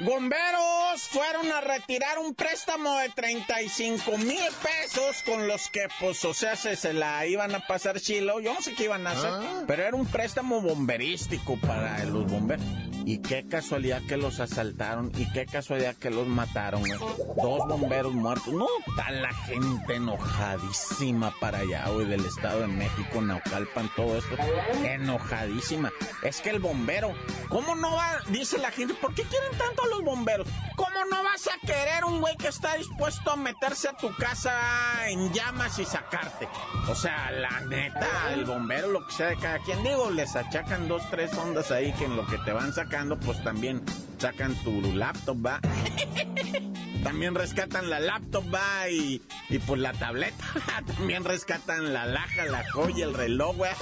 Bomberos 0.00 1.02
fueron 1.10 1.50
a 1.52 1.60
retirar 1.60 2.18
un 2.18 2.34
préstamo 2.34 2.98
de 2.98 3.08
35 3.10 4.18
mil 4.18 4.42
pesos 4.62 5.22
con 5.24 5.46
los 5.46 5.68
que, 5.70 5.88
pues, 6.00 6.24
o 6.24 6.34
sea, 6.34 6.56
se, 6.56 6.76
se, 6.76 6.92
la 6.92 7.26
iban 7.26 7.54
a 7.54 7.60
pasar 7.60 8.00
chilo. 8.00 8.40
Yo 8.40 8.52
no 8.52 8.60
sé 8.60 8.74
qué 8.74 8.84
iban 8.84 9.06
a 9.06 9.12
hacer, 9.12 9.30
¿Ah? 9.32 9.62
pero 9.66 9.84
era 9.84 9.96
un 9.96 10.06
préstamo 10.06 10.60
bomberístico 10.60 11.58
para 11.60 12.04
los 12.04 12.30
bomberos. 12.30 12.64
Y 13.06 13.18
qué 13.18 13.46
casualidad 13.46 14.00
que 14.08 14.16
los 14.16 14.40
asaltaron 14.40 15.12
y 15.16 15.30
qué 15.32 15.44
casualidad 15.44 15.94
que 15.94 16.10
los 16.10 16.26
mataron. 16.26 16.80
Güey. 16.80 16.98
Dos 17.36 17.68
bomberos 17.68 18.14
muertos. 18.14 18.52
No, 18.52 18.66
está 18.86 19.10
la 19.10 19.32
gente 19.32 19.96
enojadísima 19.96 21.34
para 21.38 21.58
allá, 21.58 21.86
güey, 21.90 22.06
del 22.06 22.24
Estado 22.24 22.62
de 22.62 22.68
México, 22.68 23.20
Naucalpan, 23.20 23.90
todo 23.94 24.16
esto. 24.16 24.36
Enojadísima. 24.84 25.92
Es 26.22 26.40
que 26.40 26.48
el 26.48 26.60
bombero, 26.60 27.12
¿cómo 27.50 27.74
no 27.74 27.92
va? 27.92 28.22
Dice 28.28 28.56
la 28.56 28.70
gente, 28.70 28.94
¿por 28.94 29.14
qué 29.14 29.23
quieren 29.24 29.58
tanto 29.58 29.84
a 29.84 29.86
los 29.88 30.04
bomberos? 30.04 30.48
¿Cómo 30.76 31.04
no 31.10 31.22
vas 31.22 31.48
a 31.48 31.66
querer 31.66 32.04
un 32.04 32.20
güey 32.20 32.36
que 32.36 32.48
está 32.48 32.76
dispuesto 32.76 33.32
a 33.32 33.36
meterse 33.36 33.88
a 33.88 33.96
tu 33.96 34.14
casa 34.16 35.08
en 35.08 35.32
llamas 35.32 35.78
y 35.78 35.84
sacarte? 35.84 36.48
O 36.88 36.94
sea, 36.94 37.30
la 37.30 37.60
neta, 37.60 38.32
el 38.32 38.44
bombero, 38.44 38.88
lo 38.88 39.06
que 39.06 39.12
sea 39.12 39.26
de 39.28 39.36
cada 39.36 39.58
quien, 39.60 39.82
digo, 39.82 40.10
les 40.10 40.34
achacan 40.36 40.88
dos, 40.88 41.02
tres 41.10 41.32
ondas 41.34 41.70
ahí 41.70 41.92
que 41.92 42.04
en 42.04 42.16
lo 42.16 42.26
que 42.26 42.38
te 42.38 42.52
van 42.52 42.72
sacando, 42.72 43.18
pues 43.18 43.42
también 43.42 43.82
sacan 44.18 44.54
tu 44.64 44.80
laptop, 44.94 45.46
va. 45.46 45.60
también 47.04 47.34
rescatan 47.34 47.90
la 47.90 48.00
laptop, 48.00 48.44
va, 48.52 48.88
y, 48.88 49.22
y 49.48 49.58
pues 49.58 49.80
la 49.80 49.92
tableta. 49.92 50.44
también 50.96 51.24
rescatan 51.24 51.92
la 51.92 52.06
laja, 52.06 52.46
la 52.46 52.64
joya, 52.72 53.04
el 53.04 53.14
reloj, 53.14 53.56
güey. 53.56 53.72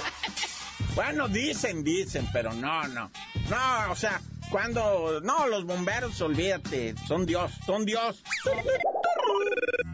bueno, 0.95 1.27
dicen, 1.27 1.83
dicen, 1.83 2.27
pero 2.31 2.53
no, 2.53 2.87
no. 2.89 3.09
No, 3.49 3.91
o 3.91 3.95
sea, 3.95 4.21
cuando... 4.53 5.19
No, 5.21 5.47
los 5.47 5.65
bomberos, 5.65 6.21
olvídate, 6.21 6.93
son 7.07 7.25
Dios, 7.25 7.51
son 7.65 7.85
Dios. 7.85 8.23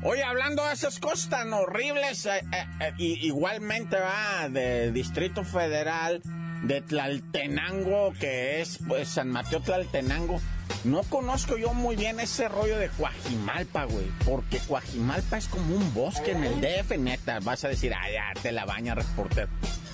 Oye, 0.03 0.21
hablando 0.21 0.65
de 0.65 0.73
esas 0.73 0.99
cosas 0.99 1.29
tan 1.29 1.53
horribles, 1.53 2.25
eh, 2.25 2.41
eh, 2.51 2.67
eh, 2.81 2.93
igualmente 2.97 3.97
va 3.97 4.49
de 4.49 4.91
Distrito 4.91 5.45
Federal, 5.45 6.21
de 6.63 6.81
Tlaltenango, 6.81 8.11
que 8.19 8.59
es 8.59 8.79
pues 8.85 9.07
San 9.07 9.29
Mateo 9.29 9.61
Tlaltenango. 9.61 10.41
No 10.83 11.03
conozco 11.03 11.57
yo 11.57 11.73
muy 11.73 11.95
bien 11.95 12.19
ese 12.19 12.49
rollo 12.49 12.77
de 12.77 12.89
Coajimalpa, 12.89 13.85
güey, 13.85 14.07
porque 14.25 14.59
Coajimalpa 14.59 15.37
es 15.37 15.47
como 15.47 15.73
un 15.73 15.93
bosque 15.93 16.31
en 16.31 16.43
el 16.43 16.59
DF, 16.59 16.97
neta. 16.97 17.39
Vas 17.39 17.63
a 17.63 17.69
decir, 17.69 17.93
ah, 17.93 18.11
ya 18.11 18.41
te 18.41 18.51
la 18.51 18.65
baña, 18.65 18.93
reportero. 18.93 19.47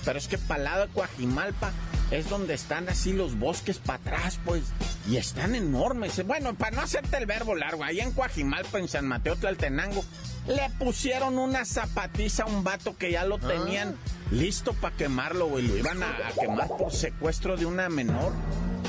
Pero 0.04 0.18
es 0.18 0.26
que 0.26 0.38
para 0.38 0.62
lado 0.62 0.86
de 0.86 0.92
Coajimalpa 0.92 1.72
es 2.10 2.28
donde 2.28 2.54
están 2.54 2.88
así 2.88 3.12
los 3.12 3.38
bosques 3.38 3.78
para 3.78 3.98
atrás, 3.98 4.38
pues, 4.44 4.62
y 5.08 5.16
están 5.16 5.54
enormes. 5.54 6.24
Bueno, 6.26 6.54
para 6.54 6.76
no 6.76 6.82
hacerte 6.82 7.16
el 7.16 7.26
verbo 7.26 7.54
largo, 7.54 7.84
ahí 7.84 8.00
en 8.00 8.12
Coajimalpa, 8.12 8.78
en 8.78 8.88
San 8.88 9.06
Mateo 9.06 9.36
Tlaltenango, 9.36 10.04
le 10.46 10.70
pusieron 10.78 11.38
una 11.38 11.64
zapatiza 11.64 12.44
a 12.44 12.46
un 12.46 12.62
vato 12.62 12.96
que 12.96 13.10
ya 13.10 13.24
lo 13.24 13.38
tenían 13.38 13.96
listo 14.30 14.72
para 14.74 14.96
quemarlo, 14.96 15.48
güey. 15.48 15.66
Lo 15.66 15.76
iban 15.76 16.02
a, 16.02 16.10
a, 16.10 16.32
quemar 16.40 16.68
por 16.68 16.92
secuestro 16.92 17.56
de 17.56 17.66
una 17.66 17.88
menor. 17.88 18.32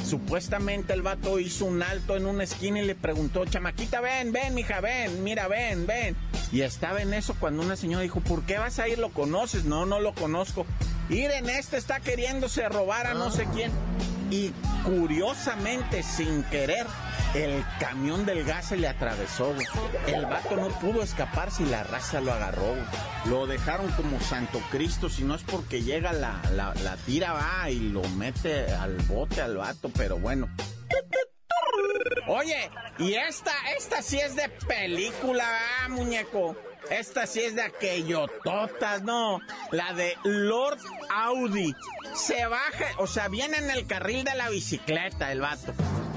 Supuestamente 0.06 0.94
el 0.94 1.02
vato 1.02 1.40
hizo 1.40 1.66
un 1.66 1.82
alto 1.82 2.16
en 2.16 2.28
una 2.28 2.44
esquina 2.44 2.80
y 2.80 2.86
le 2.86 2.96
preguntó, 2.96 3.46
chamaquita, 3.46 4.00
ven, 4.00 4.32
ven, 4.32 4.54
mija, 4.54 4.80
ven, 4.80 5.24
mira, 5.24 5.48
ven, 5.48 5.86
ven. 5.88 6.16
Y 6.52 6.62
estaba 6.62 7.02
en 7.02 7.14
eso 7.14 7.36
cuando 7.40 7.64
una 7.64 7.76
señora 7.76 8.04
dijo, 8.04 8.22
¿por 8.22 8.44
qué 8.44 8.58
vas 8.58 8.80
a 8.80 8.88
ir? 8.88 9.00
¿Lo 9.00 9.10
conoces? 9.10 9.66
No, 9.66 9.86
no 9.86 10.00
lo 10.00 10.14
conozco. 10.14 10.66
Ir 11.10 11.32
en 11.32 11.50
este 11.50 11.78
está 11.78 12.00
queriéndose 12.00 12.68
robar 12.70 13.08
a 13.08 13.14
no 13.14 13.32
sé 13.32 13.48
quién. 13.54 13.72
Y 14.30 14.52
curiosamente, 14.84 16.04
sin 16.04 16.44
querer, 16.44 16.86
el 17.34 17.64
camión 17.80 18.26
del 18.26 18.44
gas 18.44 18.70
se 18.70 18.78
le 18.78 18.90
atravesó, 18.90 19.54
güey. 19.54 19.66
El 20.08 20.26
vato 20.26 20.58
no 20.58 20.68
pudo 20.80 21.02
escapar 21.02 21.50
si 21.50 21.64
la 21.66 21.84
raza 21.84 22.20
lo 22.20 22.34
agarró, 22.34 22.68
güey. 22.68 22.86
Lo 23.26 23.48
dejaron 23.48 23.90
como 23.92 24.20
Santo 24.20 24.62
Cristo, 24.70 25.10
si 25.10 25.24
no 25.24 25.36
es 25.36 25.44
porque 25.44 25.82
llega 25.82 26.12
la, 26.12 26.42
la, 26.52 26.74
la 26.84 26.98
tira, 26.98 27.34
va 27.34 27.70
y 27.70 27.80
lo 27.80 28.04
mete 28.10 28.74
al 28.74 28.98
bote 29.04 29.42
al 29.42 29.56
vato, 29.56 29.90
pero 29.96 30.18
bueno. 30.18 30.50
Oye, 32.28 32.70
y 33.00 33.14
esta, 33.14 33.54
esta 33.78 34.02
sí 34.02 34.20
es 34.20 34.36
de 34.36 34.50
película, 34.50 35.46
ah, 35.84 35.90
muñeco. 35.90 36.58
Esta 36.90 37.28
sí 37.28 37.42
es 37.42 37.56
de 37.56 37.64
aquello, 37.64 38.28
totas, 38.44 39.04
no. 39.04 39.40
La 39.72 39.94
de 39.94 40.16
Lord 40.24 40.80
Audi. 41.10 41.76
Se 42.16 42.46
baja, 42.46 42.86
o 42.98 43.08
sea, 43.08 43.28
viene 43.28 43.58
en 43.58 43.70
el 43.70 43.86
carril 43.86 44.24
de 44.24 44.36
la 44.36 44.50
bicicleta 44.50 45.32
el 45.32 45.42
vato. 45.42 45.74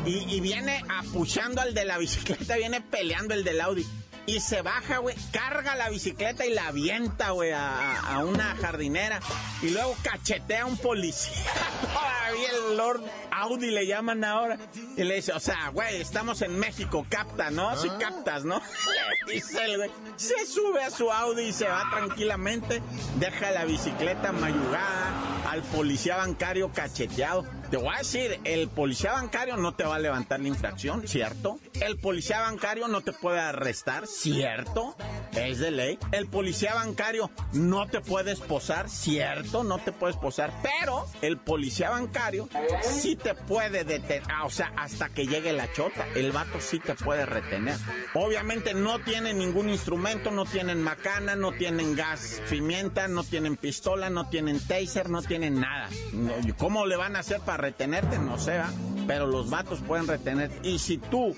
Y, 0.06 0.34
y 0.34 0.40
viene 0.40 0.82
apuchando 0.88 1.60
al 1.60 1.74
de 1.74 1.84
la 1.84 1.98
bicicleta, 1.98 2.56
viene 2.56 2.80
peleando 2.80 3.34
el 3.34 3.44
del 3.44 3.60
Audi. 3.60 3.86
Y 4.26 4.40
se 4.40 4.62
baja, 4.62 4.98
güey, 4.98 5.16
carga 5.32 5.74
la 5.74 5.90
bicicleta 5.90 6.46
y 6.46 6.54
la 6.54 6.68
avienta, 6.68 7.30
güey, 7.30 7.50
a, 7.50 8.00
a, 8.00 8.24
una 8.24 8.54
jardinera. 8.56 9.18
Y 9.60 9.70
luego 9.70 9.96
cachetea 10.02 10.62
a 10.62 10.66
un 10.66 10.76
policía. 10.76 11.34
Todavía 12.30 12.50
el 12.68 12.76
Lord 12.76 13.02
Audi 13.32 13.70
le 13.70 13.86
llaman 13.86 14.24
ahora. 14.24 14.58
Y 14.96 15.04
le 15.04 15.16
dice, 15.16 15.32
o 15.32 15.40
sea, 15.40 15.70
güey, 15.72 16.00
estamos 16.00 16.42
en 16.42 16.58
México, 16.58 17.04
capta, 17.08 17.50
¿no? 17.50 17.76
Si 17.76 17.88
captas, 17.88 18.44
¿no? 18.44 18.60
dice 19.26 19.64
el 19.64 19.76
güey. 19.78 19.90
Se 20.16 20.46
sube 20.46 20.82
a 20.82 20.90
su 20.90 21.10
Audi 21.10 21.44
y 21.44 21.52
se 21.52 21.66
va 21.66 21.82
tranquilamente. 21.90 22.82
Deja 23.18 23.50
la 23.50 23.64
bicicleta 23.64 24.32
mayugada 24.32 25.12
al 25.50 25.62
policía 25.62 26.16
bancario 26.16 26.72
cacheteado. 26.72 27.44
Te 27.70 27.76
voy 27.76 27.94
a 27.94 27.98
decir, 27.98 28.40
el 28.42 28.68
policía 28.68 29.12
bancario 29.12 29.56
no 29.56 29.74
te 29.74 29.84
va 29.84 29.94
a 29.94 29.98
levantar 30.00 30.40
la 30.40 30.48
infracción, 30.48 31.06
¿cierto? 31.06 31.60
El 31.80 31.98
policía 31.98 32.40
bancario 32.40 32.88
no 32.88 33.00
te 33.00 33.12
puede 33.12 33.38
arrestar, 33.38 34.08
¿cierto? 34.08 34.96
Es 35.36 35.60
de 35.60 35.70
ley. 35.70 35.98
El 36.10 36.26
policía 36.26 36.74
bancario 36.74 37.30
no 37.52 37.86
te 37.86 38.00
puede 38.00 38.32
esposar, 38.32 38.88
¿cierto? 38.90 39.62
No 39.62 39.78
te 39.78 39.92
puede 39.92 40.14
esposar. 40.14 40.52
Pero 40.64 41.06
el 41.22 41.38
policía 41.38 41.90
bancario 41.90 42.48
sí 42.82 43.14
te 43.14 43.34
puede 43.34 43.84
detener, 43.84 44.24
ah, 44.28 44.46
o 44.46 44.50
sea, 44.50 44.72
hasta 44.76 45.08
que 45.08 45.28
llegue 45.28 45.52
la 45.52 45.72
chota. 45.72 46.08
El 46.16 46.32
vato 46.32 46.60
sí 46.60 46.80
te 46.80 46.96
puede 46.96 47.24
retener. 47.24 47.76
Obviamente 48.14 48.74
no 48.74 48.98
tienen 48.98 49.38
ningún 49.38 49.68
instrumento, 49.68 50.32
no 50.32 50.44
tienen 50.44 50.82
macana, 50.82 51.36
no 51.36 51.52
tienen 51.52 51.94
gas 51.94 52.42
pimienta, 52.50 53.06
no 53.06 53.22
tienen 53.22 53.56
pistola, 53.56 54.10
no 54.10 54.28
tienen 54.28 54.58
taser, 54.58 55.08
no 55.08 55.22
tienen 55.22 55.60
nada. 55.60 55.88
¿Cómo 56.58 56.84
le 56.86 56.96
van 56.96 57.14
a 57.14 57.20
hacer 57.20 57.40
para 57.40 57.59
retenerte? 57.60 58.18
No 58.18 58.38
sé, 58.38 58.58
¿va? 58.58 58.70
pero 59.10 59.26
los 59.26 59.50
vatos 59.50 59.80
pueden 59.80 60.06
retener. 60.06 60.52
Y 60.62 60.78
si 60.78 60.96
tú 60.96 61.34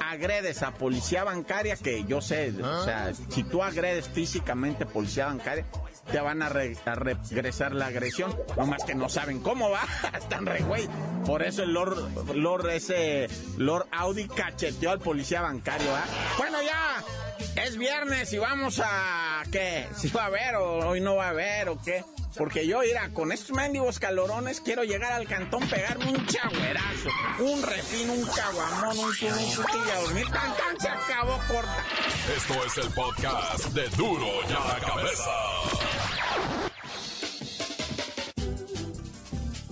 agredes 0.00 0.62
a 0.62 0.70
policía 0.74 1.24
bancaria, 1.24 1.74
que 1.76 2.04
yo 2.04 2.20
sé, 2.20 2.52
o 2.62 2.84
sea, 2.84 3.12
si 3.30 3.42
tú 3.42 3.64
agredes 3.64 4.08
físicamente 4.08 4.84
a 4.84 4.86
policía 4.86 5.26
bancaria, 5.26 5.64
te 6.12 6.20
van 6.20 6.40
a, 6.40 6.48
re 6.48 6.76
a 6.84 6.94
regresar 6.94 7.74
la 7.74 7.86
agresión. 7.86 8.32
Nomás 8.56 8.84
que 8.84 8.94
no 8.94 9.08
saben 9.08 9.40
cómo 9.40 9.70
va. 9.70 9.82
Están 10.16 10.46
re 10.46 10.60
güey. 10.60 10.88
Por 11.26 11.42
eso 11.42 11.64
el 11.64 11.72
Lord, 11.72 12.36
Lord 12.36 12.70
ese 12.70 13.28
Lord 13.56 13.88
Audi 13.90 14.28
cacheteó 14.28 14.92
al 14.92 15.00
policía 15.00 15.42
bancario, 15.42 15.88
¿ah? 15.96 16.04
Bueno, 16.38 16.58
ya. 16.62 17.02
Es 17.56 17.76
viernes 17.76 18.32
y 18.32 18.38
vamos 18.38 18.80
a. 18.84 19.42
¿Qué? 19.50 19.88
¿Si 19.96 20.08
va 20.08 20.24
a 20.24 20.26
haber 20.26 20.56
o 20.56 20.88
hoy 20.88 21.00
no 21.00 21.16
va 21.16 21.26
a 21.26 21.30
haber 21.30 21.68
o 21.68 21.80
qué? 21.82 22.04
Porque 22.36 22.66
yo, 22.66 22.80
mira, 22.80 23.08
con 23.14 23.32
estos 23.32 23.56
mendigos 23.56 23.98
calorones 23.98 24.60
quiero 24.60 24.84
llegar 24.84 25.12
al 25.12 25.26
cantón, 25.26 25.66
pegarme 25.68 26.10
un 26.10 26.26
chagüerazo, 26.26 27.08
un 27.38 27.62
refín, 27.62 28.10
un 28.10 28.26
caguamón, 28.26 28.98
un 28.98 29.14
chuchilla 29.14 29.94
a 29.96 30.00
dormir. 30.02 30.26
Tan, 30.26 30.54
tan, 30.56 30.78
se 30.78 30.88
acabó 30.88 31.38
corta. 31.48 31.84
Esto 32.36 32.64
es 32.64 32.76
el 32.84 32.92
podcast 32.92 33.64
de 33.68 33.88
Duro 33.96 34.28
y 34.48 34.52
a 34.52 34.74
la 34.74 34.80
Cabeza. 34.80 36.75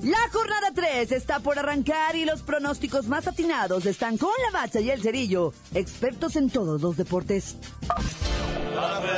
La 0.05 0.19
jornada 0.31 0.71
3 0.75 1.13
está 1.13 1.41
por 1.41 1.59
arrancar 1.59 2.15
y 2.15 2.27
los 2.27 2.43
pronósticos 2.43 3.07
más 3.07 3.27
atinados 3.27 3.87
están 3.87 4.19
con 4.19 4.29
la 4.45 4.61
bacha 4.61 4.79
y 4.81 4.91
el 4.91 5.01
cerillo, 5.01 5.55
expertos 5.73 6.37
en 6.37 6.51
todos 6.51 6.83
los 6.83 6.99
deportes. 6.99 7.57
¡La 8.75 8.83
bacha! 8.83 9.17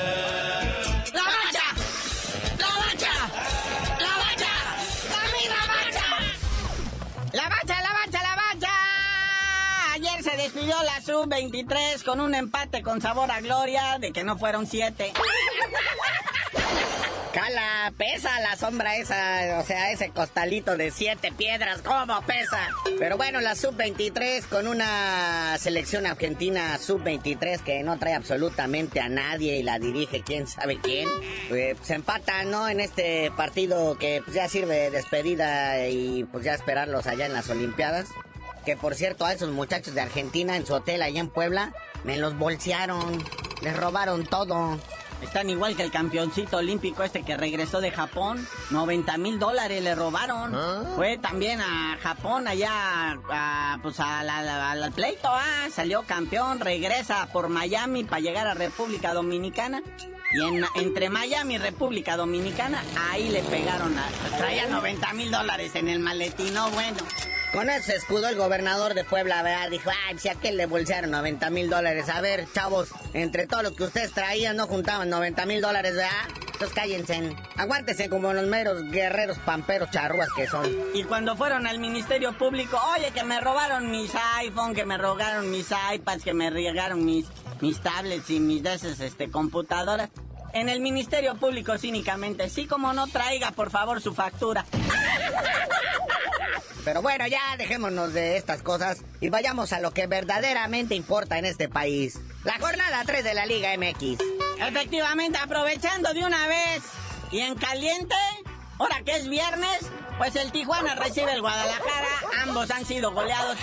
¡La 1.13 2.69
bacha! 2.77 3.13
¡La 3.99 4.17
bacha! 4.17 4.53
¡La 5.11 5.23
misma 5.37 5.61
bacha! 5.67 6.07
¡La 7.33 7.49
bacha, 7.49 7.83
la 7.83 7.93
bacha, 7.93 8.23
la 8.23 8.37
bacha! 8.37 8.73
Ayer 9.95 10.23
se 10.23 10.37
despidió 10.37 10.77
la 10.85 11.03
sub-23 11.03 12.05
con 12.05 12.21
un 12.21 12.33
empate 12.37 12.85
con 12.85 13.01
sabor 13.01 13.33
a 13.33 13.41
gloria 13.41 13.99
de 13.99 14.13
que 14.13 14.23
no 14.23 14.39
fueron 14.39 14.69
siete. 14.69 15.13
¡Hala! 17.47 17.93
Pesa 17.97 18.41
la 18.41 18.57
sombra 18.57 18.97
esa, 18.97 19.61
o 19.61 19.65
sea, 19.65 19.93
ese 19.93 20.11
costalito 20.11 20.77
de 20.77 20.91
siete 20.91 21.31
piedras, 21.31 21.81
¿cómo 21.81 22.21
pesa? 22.23 22.59
Pero 22.99 23.17
bueno, 23.17 23.41
la 23.41 23.55
sub-23 23.55 24.47
con 24.49 24.67
una 24.67 25.57
selección 25.59 26.07
argentina 26.07 26.77
sub-23 26.77 27.61
que 27.61 27.85
no 27.85 28.01
trae 28.01 28.15
absolutamente 28.15 28.99
a 28.99 29.09
nadie 29.09 29.59
y 29.59 29.63
la 29.63 29.79
dirige 29.79 30.23
quién 30.23 30.49
sabe 30.49 30.81
quién. 30.81 31.09
Pues 31.49 31.77
se 31.83 31.95
empatan, 31.95 32.51
¿no? 32.51 32.69
En 32.69 32.81
este 32.81 33.31
partido 33.37 33.97
que 33.97 34.23
pues, 34.25 34.35
ya 34.35 34.49
sirve 34.49 34.75
de 34.75 34.91
despedida 34.91 35.87
y 35.87 36.25
pues 36.25 36.45
ya 36.45 36.55
esperarlos 36.55 37.07
allá 37.07 37.27
en 37.27 37.33
las 37.33 37.49
Olimpiadas. 37.49 38.09
Que 38.65 38.77
por 38.77 38.97
cierto, 38.97 39.25
a 39.25 39.33
esos 39.33 39.51
muchachos 39.51 39.95
de 39.95 40.01
Argentina 40.01 40.57
en 40.57 40.67
su 40.67 40.75
hotel 40.75 41.01
allá 41.01 41.21
en 41.21 41.29
Puebla, 41.29 41.73
me 42.03 42.17
los 42.17 42.37
bolsearon, 42.37 43.23
les 43.63 43.77
robaron 43.77 44.27
todo. 44.27 44.81
Están 45.23 45.49
igual 45.51 45.77
que 45.77 45.83
el 45.83 45.91
campeoncito 45.91 46.59
olímpico 46.59 47.03
este 47.03 47.23
que 47.23 47.37
regresó 47.37 47.81
de 47.81 47.91
Japón. 47.91 48.47
90 48.71 49.17
mil 49.19 49.39
dólares 49.39 49.83
le 49.83 49.95
robaron. 49.95 50.55
Fue 50.95 51.19
también 51.19 51.61
a 51.61 51.99
Japón 52.03 52.47
allá, 52.49 53.19
a, 53.31 53.79
pues 53.83 53.99
al 54.01 54.93
pleito, 54.93 55.29
ah, 55.29 55.69
salió 55.71 56.03
campeón, 56.03 56.61
regresa 56.61 57.27
por 57.33 57.49
Miami 57.49 58.05
para 58.05 58.21
llegar 58.21 58.47
a 58.47 58.55
República 58.55 59.15
Dominicana. 59.15 59.83
Y 60.33 60.41
en, 60.43 60.65
entre 60.75 61.09
Miami 61.09 61.55
y 61.55 61.59
República 61.59 62.17
Dominicana, 62.17 62.83
ahí 63.11 63.29
le 63.29 63.43
pegaron 63.43 63.97
a... 63.99 64.07
Traía 64.37 64.67
90 64.67 65.13
mil 65.15 65.31
dólares 65.31 65.75
en 65.77 65.89
el 65.89 66.01
maletín, 66.01 66.53
no 66.53 66.71
bueno. 66.71 66.99
Con 67.57 67.71
eso 67.71 67.87
se 67.87 67.97
escudó 67.97 68.29
el 68.29 68.37
gobernador 68.37 68.93
de 68.93 69.03
Puebla, 69.03 69.43
¿verdad? 69.43 69.71
Dijo, 69.71 69.89
ay, 70.07 70.19
si 70.19 70.29
a 70.29 70.33
aquel 70.33 70.59
le 70.59 70.67
bolsearon 70.67 71.11
90 71.11 71.49
mil 71.49 71.71
dólares. 71.71 72.11
A 72.11 72.21
ver, 72.21 72.47
chavos, 72.53 72.91
entre 73.15 73.47
todo 73.47 73.63
lo 73.63 73.75
que 73.75 73.85
ustedes 73.85 74.13
traían, 74.13 74.59
no 74.59 74.67
juntaban 74.67 75.09
90 75.09 75.47
mil 75.47 75.63
dólares, 75.63 75.95
¿verdad? 75.95 76.11
Entonces 76.53 76.75
cállense. 76.75 77.35
Aguántense 77.57 78.11
como 78.11 78.35
los 78.35 78.45
meros 78.45 78.83
guerreros 78.91 79.39
pamperos 79.39 79.91
charrúas 79.91 80.29
que 80.37 80.47
son. 80.47 80.71
Y 80.93 81.05
cuando 81.05 81.35
fueron 81.35 81.67
al 81.67 81.79
Ministerio 81.79 82.37
Público, 82.37 82.79
oye, 82.95 83.11
que 83.13 83.25
me 83.25 83.41
robaron 83.41 83.91
mis 83.91 84.13
iPhone, 84.37 84.75
que 84.75 84.85
me 84.85 84.99
robaron 84.99 85.51
mis 85.51 85.71
iPads, 85.95 86.25
que 86.25 86.35
me 86.35 86.51
regaron 86.51 87.07
mis, 87.07 87.25
mis 87.63 87.81
tablets 87.81 88.29
y 88.29 88.39
mis 88.39 88.63
de 88.63 88.75
este, 88.75 89.31
computadoras. 89.31 90.11
En 90.57 90.71
el 90.71 90.81
Ministerio 90.81 91.35
Público 91.35 91.77
cínicamente, 91.77 92.49
sí 92.49 92.67
como 92.67 92.95
no 92.95 93.07
traiga, 93.09 93.51
por 93.51 93.71
favor, 93.71 94.01
su 94.01 94.15
factura. 94.15 94.65
Pero 96.83 97.03
bueno, 97.03 97.27
ya 97.27 97.59
dejémonos 97.59 98.15
de 98.15 98.39
estas 98.39 98.63
cosas 98.63 99.03
y 99.21 99.29
vayamos 99.29 99.75
a 99.75 99.81
lo 99.81 99.91
que 99.91 100.07
verdaderamente 100.07 100.95
importa 100.95 101.37
en 101.39 101.45
este 101.45 101.69
país. 101.69 102.19
La 102.43 102.59
jornada 102.59 103.03
3 103.05 103.23
de 103.23 103.35
la 103.35 103.45
Liga 103.45 103.77
MX. 103.77 104.19
Efectivamente, 104.59 105.37
aprovechando 105.37 106.15
de 106.15 106.25
una 106.25 106.49
vez 106.49 106.85
y 107.31 107.41
en 107.41 107.55
caliente, 107.57 108.15
ahora 108.79 109.03
que 109.05 109.17
es 109.17 109.29
viernes, 109.29 109.91
pues 110.19 110.35
el 110.37 110.51
Tijuana 110.51 110.95
recibe 110.95 111.33
el 111.33 111.41
Guadalajara, 111.41 112.09
ambos 112.43 112.71
han 112.71 112.85
sido 112.87 113.13
goleados, 113.13 113.59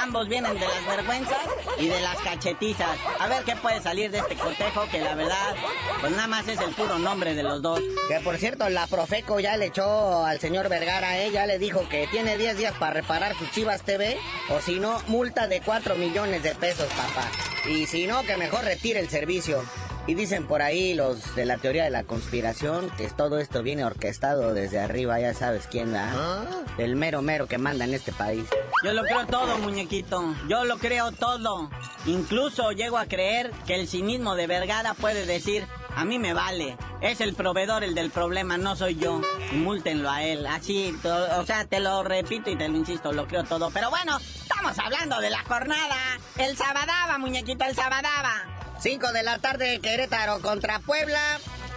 ambos 0.00 0.28
vienen 0.28 0.54
de 0.54 0.66
las 0.66 0.86
vergüenzas 0.86 1.38
y 1.78 1.88
de 1.88 2.00
las 2.00 2.16
cachetizas. 2.18 2.96
A 3.18 3.28
ver 3.28 3.44
qué 3.44 3.56
puede 3.56 3.82
salir 3.82 4.10
de 4.10 4.18
este 4.18 4.36
cotejo, 4.36 4.88
que 4.90 5.00
la 5.00 5.14
verdad, 5.14 5.54
pues 6.00 6.12
nada 6.12 6.26
más 6.26 6.48
es 6.48 6.60
el 6.60 6.74
puro 6.74 6.98
nombre 6.98 7.34
de 7.34 7.42
los 7.42 7.60
dos. 7.60 7.80
Que 8.08 8.20
por 8.20 8.38
cierto, 8.38 8.68
la 8.70 8.86
Profeco 8.86 9.38
ya 9.40 9.56
le 9.56 9.66
echó 9.66 10.24
al 10.24 10.40
señor 10.40 10.68
Vergara, 10.68 11.18
¿eh? 11.18 11.30
ya 11.30 11.46
le 11.46 11.58
dijo 11.58 11.88
que 11.88 12.06
tiene 12.06 12.38
10 12.38 12.56
días 12.56 12.74
para 12.78 12.94
reparar 12.94 13.36
su 13.36 13.46
Chivas 13.46 13.82
TV, 13.82 14.18
o 14.48 14.60
si 14.60 14.78
no, 14.78 15.00
multa 15.08 15.46
de 15.46 15.60
4 15.60 15.96
millones 15.96 16.42
de 16.42 16.54
pesos, 16.54 16.88
papá. 16.88 17.28
Y 17.68 17.86
si 17.86 18.06
no, 18.06 18.22
que 18.22 18.36
mejor 18.36 18.64
retire 18.64 19.00
el 19.00 19.10
servicio. 19.10 19.62
Y 20.08 20.14
dicen 20.14 20.46
por 20.46 20.62
ahí 20.62 20.94
los 20.94 21.36
de 21.36 21.44
la 21.44 21.58
teoría 21.58 21.84
de 21.84 21.90
la 21.90 22.02
conspiración 22.02 22.88
que 22.96 23.08
todo 23.10 23.38
esto 23.38 23.62
viene 23.62 23.84
orquestado 23.84 24.54
desde 24.54 24.80
arriba, 24.80 25.20
ya 25.20 25.34
sabes 25.34 25.66
quién 25.70 25.92
da. 25.92 26.10
¿Ah? 26.14 26.46
El 26.78 26.96
mero 26.96 27.20
mero 27.20 27.46
que 27.46 27.58
manda 27.58 27.84
en 27.84 27.92
este 27.92 28.12
país. 28.12 28.46
Yo 28.82 28.94
lo 28.94 29.02
creo 29.02 29.26
todo, 29.26 29.58
muñequito. 29.58 30.34
Yo 30.48 30.64
lo 30.64 30.78
creo 30.78 31.12
todo. 31.12 31.68
Incluso 32.06 32.72
llego 32.72 32.96
a 32.96 33.04
creer 33.04 33.50
que 33.66 33.74
el 33.74 33.86
cinismo 33.86 34.34
de 34.34 34.46
Vergara 34.46 34.94
puede 34.94 35.26
decir, 35.26 35.66
a 35.94 36.06
mí 36.06 36.18
me 36.18 36.32
vale. 36.32 36.78
Es 37.02 37.20
el 37.20 37.34
proveedor 37.34 37.84
el 37.84 37.94
del 37.94 38.10
problema, 38.10 38.56
no 38.56 38.76
soy 38.76 38.96
yo. 38.96 39.20
Y 39.52 39.56
múltenlo 39.56 40.08
a 40.10 40.22
él. 40.22 40.46
Así, 40.46 40.96
o 41.04 41.44
sea, 41.44 41.66
te 41.66 41.80
lo 41.80 42.02
repito 42.02 42.48
y 42.48 42.56
te 42.56 42.66
lo 42.70 42.78
insisto, 42.78 43.12
lo 43.12 43.26
creo 43.26 43.44
todo. 43.44 43.70
Pero 43.74 43.90
bueno, 43.90 44.16
estamos 44.16 44.78
hablando 44.78 45.20
de 45.20 45.28
la 45.28 45.44
jornada. 45.44 45.96
El 46.38 46.56
sabadaba, 46.56 47.18
muñequito, 47.18 47.66
el 47.66 47.74
sabadaba. 47.74 48.57
5 48.80 49.12
de 49.12 49.22
la 49.22 49.38
tarde 49.38 49.80
Querétaro 49.80 50.40
contra 50.40 50.78
Puebla. 50.78 51.20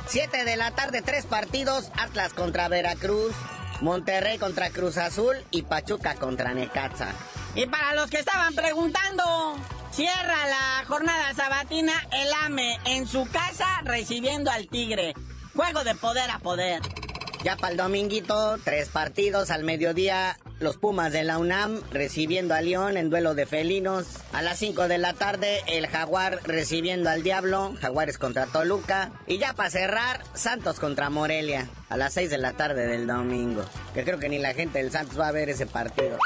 7 0.08 0.46
de 0.46 0.56
la 0.56 0.72
tarde 0.72 1.02
tres 1.02 1.26
partidos. 1.26 1.90
Atlas 1.98 2.34
contra 2.34 2.68
Veracruz. 2.68 3.34
Monterrey 3.82 4.38
contra 4.38 4.70
Cruz 4.70 4.98
Azul 4.98 5.36
y 5.50 5.64
Pachuca 5.64 6.16
contra 6.16 6.54
Necaxa. 6.54 7.14
Y 7.56 7.66
para 7.66 7.96
los 7.96 8.12
que 8.12 8.20
estaban 8.20 8.54
preguntando, 8.54 9.58
cierra 9.92 10.48
la 10.48 10.86
jornada 10.86 11.34
sabatina 11.34 11.94
el 12.12 12.32
AME 12.46 12.80
en 12.86 13.08
su 13.08 13.28
casa 13.30 13.68
recibiendo 13.84 14.52
al 14.52 14.68
Tigre. 14.68 15.16
Juego 15.56 15.84
de 15.84 15.96
poder 15.96 16.30
a 16.30 16.38
poder. 16.38 16.82
Ya 17.44 17.56
para 17.56 17.72
el 17.72 17.78
dominguito, 17.78 18.60
tres 18.64 18.90
partidos 18.90 19.50
al 19.50 19.64
mediodía. 19.64 20.38
Los 20.62 20.78
Pumas 20.78 21.12
de 21.12 21.24
la 21.24 21.40
UNAM 21.40 21.82
recibiendo 21.92 22.54
a 22.54 22.62
León 22.62 22.96
en 22.96 23.10
duelo 23.10 23.34
de 23.34 23.48
felinos. 23.48 24.06
A 24.32 24.44
las 24.44 24.60
5 24.60 24.88
de 24.88 25.00
la 25.00 25.14
tarde, 25.14 25.60
el 25.66 25.88
Jaguar 25.88 26.40
recibiendo 26.44 27.10
al 27.10 27.24
Diablo. 27.24 27.74
Jaguares 27.82 28.20
contra 28.20 28.46
Toluca. 28.46 29.12
Y 29.26 29.40
ya 29.40 29.54
para 29.54 29.72
cerrar, 29.72 30.22
Santos 30.36 30.80
contra 30.80 31.10
Morelia. 31.10 31.68
A 31.90 31.98
las 31.98 32.14
6 32.14 32.30
de 32.30 32.38
la 32.38 32.54
tarde 32.54 32.86
del 32.86 33.08
domingo. 33.08 33.66
Que 33.96 34.04
creo 34.04 34.20
que 34.20 34.30
ni 34.30 34.38
la 34.38 34.54
gente 34.54 34.78
del 34.78 34.92
Santos 34.92 35.20
va 35.20 35.30
a 35.30 35.32
ver 35.32 35.50
ese 35.50 35.66
partido. 35.66 36.20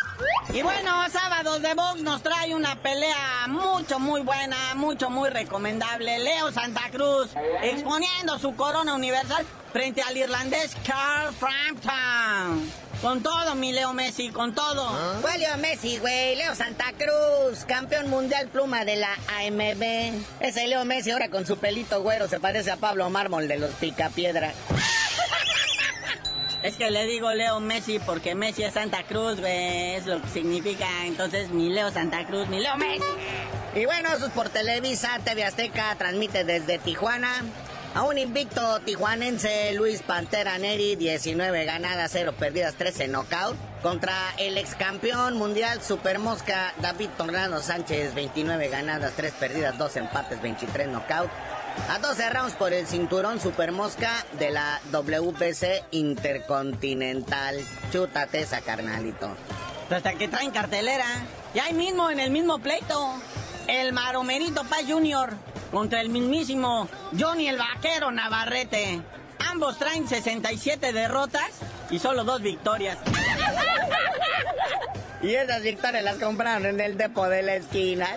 Y 0.54 0.62
bueno, 0.62 0.91
sábados 1.10 1.62
de 1.62 1.74
box 1.74 2.02
nos 2.02 2.21
trae 2.21 2.54
una 2.54 2.76
pelea 2.82 3.48
mucho, 3.48 4.00
muy 4.00 4.19
buena, 4.21 4.76
mucho, 4.76 5.10
muy 5.10 5.30
recomendable. 5.30 6.19
Leo 6.19 6.52
Santa 6.52 6.89
Cruz 6.91 7.30
exponiendo 7.63 8.38
su 8.38 8.54
corona 8.54 8.95
universal 8.95 9.45
frente 9.71 10.02
al 10.02 10.17
irlandés 10.17 10.76
Carl 10.86 11.34
Frampton. 11.34 12.85
Con 13.06 13.22
todo, 13.22 13.54
mi 13.54 13.72
Leo 13.72 13.94
Messi, 13.94 14.30
con 14.30 14.56
todo. 14.56 14.89
¿Ah? 14.89 15.20
¿Cuál 15.22 15.39
Leo 15.39 15.56
Messi, 15.58 16.00
güey? 16.00 16.36
Leo 16.38 16.56
Santa 16.56 16.86
Cruz, 16.98 17.63
campeón 17.68 18.10
mundial 18.10 18.48
pluma 18.48 18.84
de 18.84 18.96
la 18.96 19.13
AMB. 19.28 20.24
Ese 20.39 20.68
Leo 20.68 20.84
Messi 20.86 21.12
ahora 21.12 21.30
con 21.30 21.46
su 21.46 21.60
pelito 21.60 22.02
güero 22.02 22.28
se 22.28 22.39
parece 22.39 22.72
a 22.72 22.78
Pablo 22.78 23.08
Mármol 23.12 23.48
de 23.48 23.60
los 23.60 23.70
Picapiedra. 23.76 24.54
Es 26.63 26.78
que 26.78 26.89
le 26.89 27.06
digo 27.06 27.32
Leo 27.32 27.60
Messi 27.60 28.00
porque 28.00 28.34
Messi 28.34 28.63
es 28.63 28.74
Santa 28.74 29.04
Cruz, 29.04 29.39
güey. 29.39 29.94
Es 29.94 30.08
lo 30.08 30.20
que 30.20 30.28
significa. 30.30 31.06
Entonces, 31.06 31.52
mi 31.52 31.70
Leo 31.70 31.91
Santa 31.91 32.26
Cruz, 32.26 32.48
mi 32.48 32.60
Leo 32.60 32.76
Messi. 32.76 33.06
Y 33.76 33.86
bueno, 33.86 34.10
eso 34.15 34.26
es 34.26 34.32
por 34.32 34.50
Televisa, 34.50 35.20
TV 35.24 35.44
Azteca, 35.44 35.94
transmite 35.96 36.44
desde 36.44 36.80
Tijuana. 36.80 37.44
A 37.96 38.04
un 38.04 38.18
invicto 38.18 38.82
tijuanense, 38.82 39.72
Luis 39.74 40.02
Pantera 40.02 40.58
Neri, 40.58 40.98
19 40.98 41.64
ganadas, 41.64 42.12
0 42.12 42.34
perdidas, 42.38 42.76
13 42.76 43.08
knockout. 43.08 43.56
Contra 43.82 44.14
el 44.38 44.58
ex 44.58 44.76
campeón 44.76 45.38
mundial 45.38 45.82
Super 45.82 46.20
Mosca, 46.20 46.74
David 46.82 47.08
Tornado 47.18 47.62
Sánchez, 47.62 48.14
29 48.14 48.68
ganadas, 48.68 49.14
3 49.16 49.32
perdidas, 49.36 49.78
2 49.78 49.96
empates, 49.96 50.42
23 50.42 50.90
knockout. 50.90 51.30
A 51.88 52.00
12 52.00 52.30
rounds 52.32 52.56
por 52.56 52.74
el 52.74 52.86
cinturón 52.86 53.40
Super 53.40 53.72
Mosca 53.72 54.26
de 54.40 54.50
la 54.50 54.82
WBC 54.92 55.86
Intercontinental. 55.92 57.62
Chútate 57.94 58.42
esa, 58.42 58.60
carnalito. 58.60 59.30
Hasta 59.90 60.16
que 60.16 60.28
traen 60.28 60.52
cartelera. 60.52 61.08
Y 61.54 61.60
ahí 61.60 61.72
mismo, 61.72 62.10
en 62.10 62.20
el 62.20 62.30
mismo 62.30 62.60
pleito, 62.60 63.14
el 63.67 63.93
Maromerito 63.93 64.63
Paz 64.63 64.84
Junior 64.88 65.34
contra 65.71 66.01
el 66.01 66.10
mismísimo 66.10 66.88
Johnny 67.17 67.47
el 67.47 67.58
Vaquero 67.58 68.12
Navarrete. 68.12 69.01
Ambos 69.51 69.78
traen 69.78 70.08
67 70.08 70.93
derrotas 70.93 71.51
y 71.89 71.99
solo 71.99 72.23
dos 72.23 72.41
victorias. 72.41 72.97
y 75.21 75.36
esas 75.36 75.62
victorias 75.62 76.04
las 76.04 76.17
compraron 76.17 76.65
en 76.65 76.80
el 76.80 76.97
depo 76.97 77.28
de 77.28 77.43
la 77.43 77.56
esquina. 77.56 78.08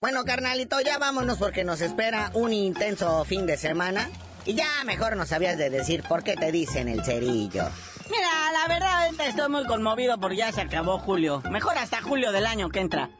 Bueno, 0.00 0.24
carnalito, 0.24 0.80
ya 0.80 0.98
vámonos 0.98 1.38
porque 1.38 1.62
nos 1.62 1.80
espera 1.80 2.30
un 2.34 2.52
intenso 2.52 3.24
fin 3.24 3.46
de 3.46 3.56
semana. 3.56 4.10
Y 4.44 4.54
ya 4.54 4.66
mejor 4.84 5.16
no 5.16 5.24
sabías 5.26 5.56
de 5.56 5.70
decir 5.70 6.02
por 6.02 6.24
qué 6.24 6.34
te 6.34 6.50
dicen 6.50 6.88
el 6.88 7.04
cerillo. 7.04 7.68
Mira, 8.10 8.28
la 8.52 8.66
verdad 8.66 9.10
estoy 9.26 9.48
muy 9.48 9.64
conmovido 9.64 10.18
porque 10.18 10.38
ya 10.38 10.50
se 10.50 10.60
acabó 10.60 10.98
julio. 10.98 11.40
Mejor 11.50 11.78
hasta 11.78 12.02
julio 12.02 12.32
del 12.32 12.46
año 12.46 12.68
que 12.68 12.80
entra. 12.80 13.10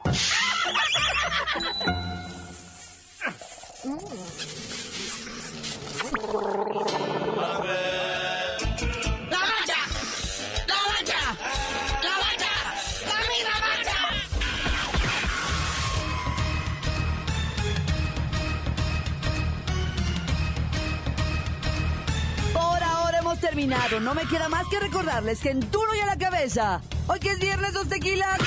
Por 22.53 22.83
ahora 22.83 23.19
hemos 23.19 23.39
terminado. 23.39 23.99
No 23.99 24.15
me 24.15 24.25
queda 24.25 24.49
más 24.49 24.67
que 24.69 24.79
recordarles 24.79 25.39
que 25.39 25.51
en 25.51 25.59
duro 25.69 25.93
y 25.95 25.99
a 25.99 26.07
la 26.07 26.17
cabeza, 26.17 26.81
hoy 27.05 27.19
que 27.19 27.31
es 27.31 27.39
viernes 27.39 27.73
dos 27.73 27.87
tequilas, 27.87 28.39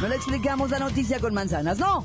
no 0.00 0.08
le 0.08 0.16
explicamos 0.16 0.70
la 0.70 0.80
noticia 0.80 1.20
con 1.20 1.32
manzanas, 1.32 1.78
no. 1.78 2.04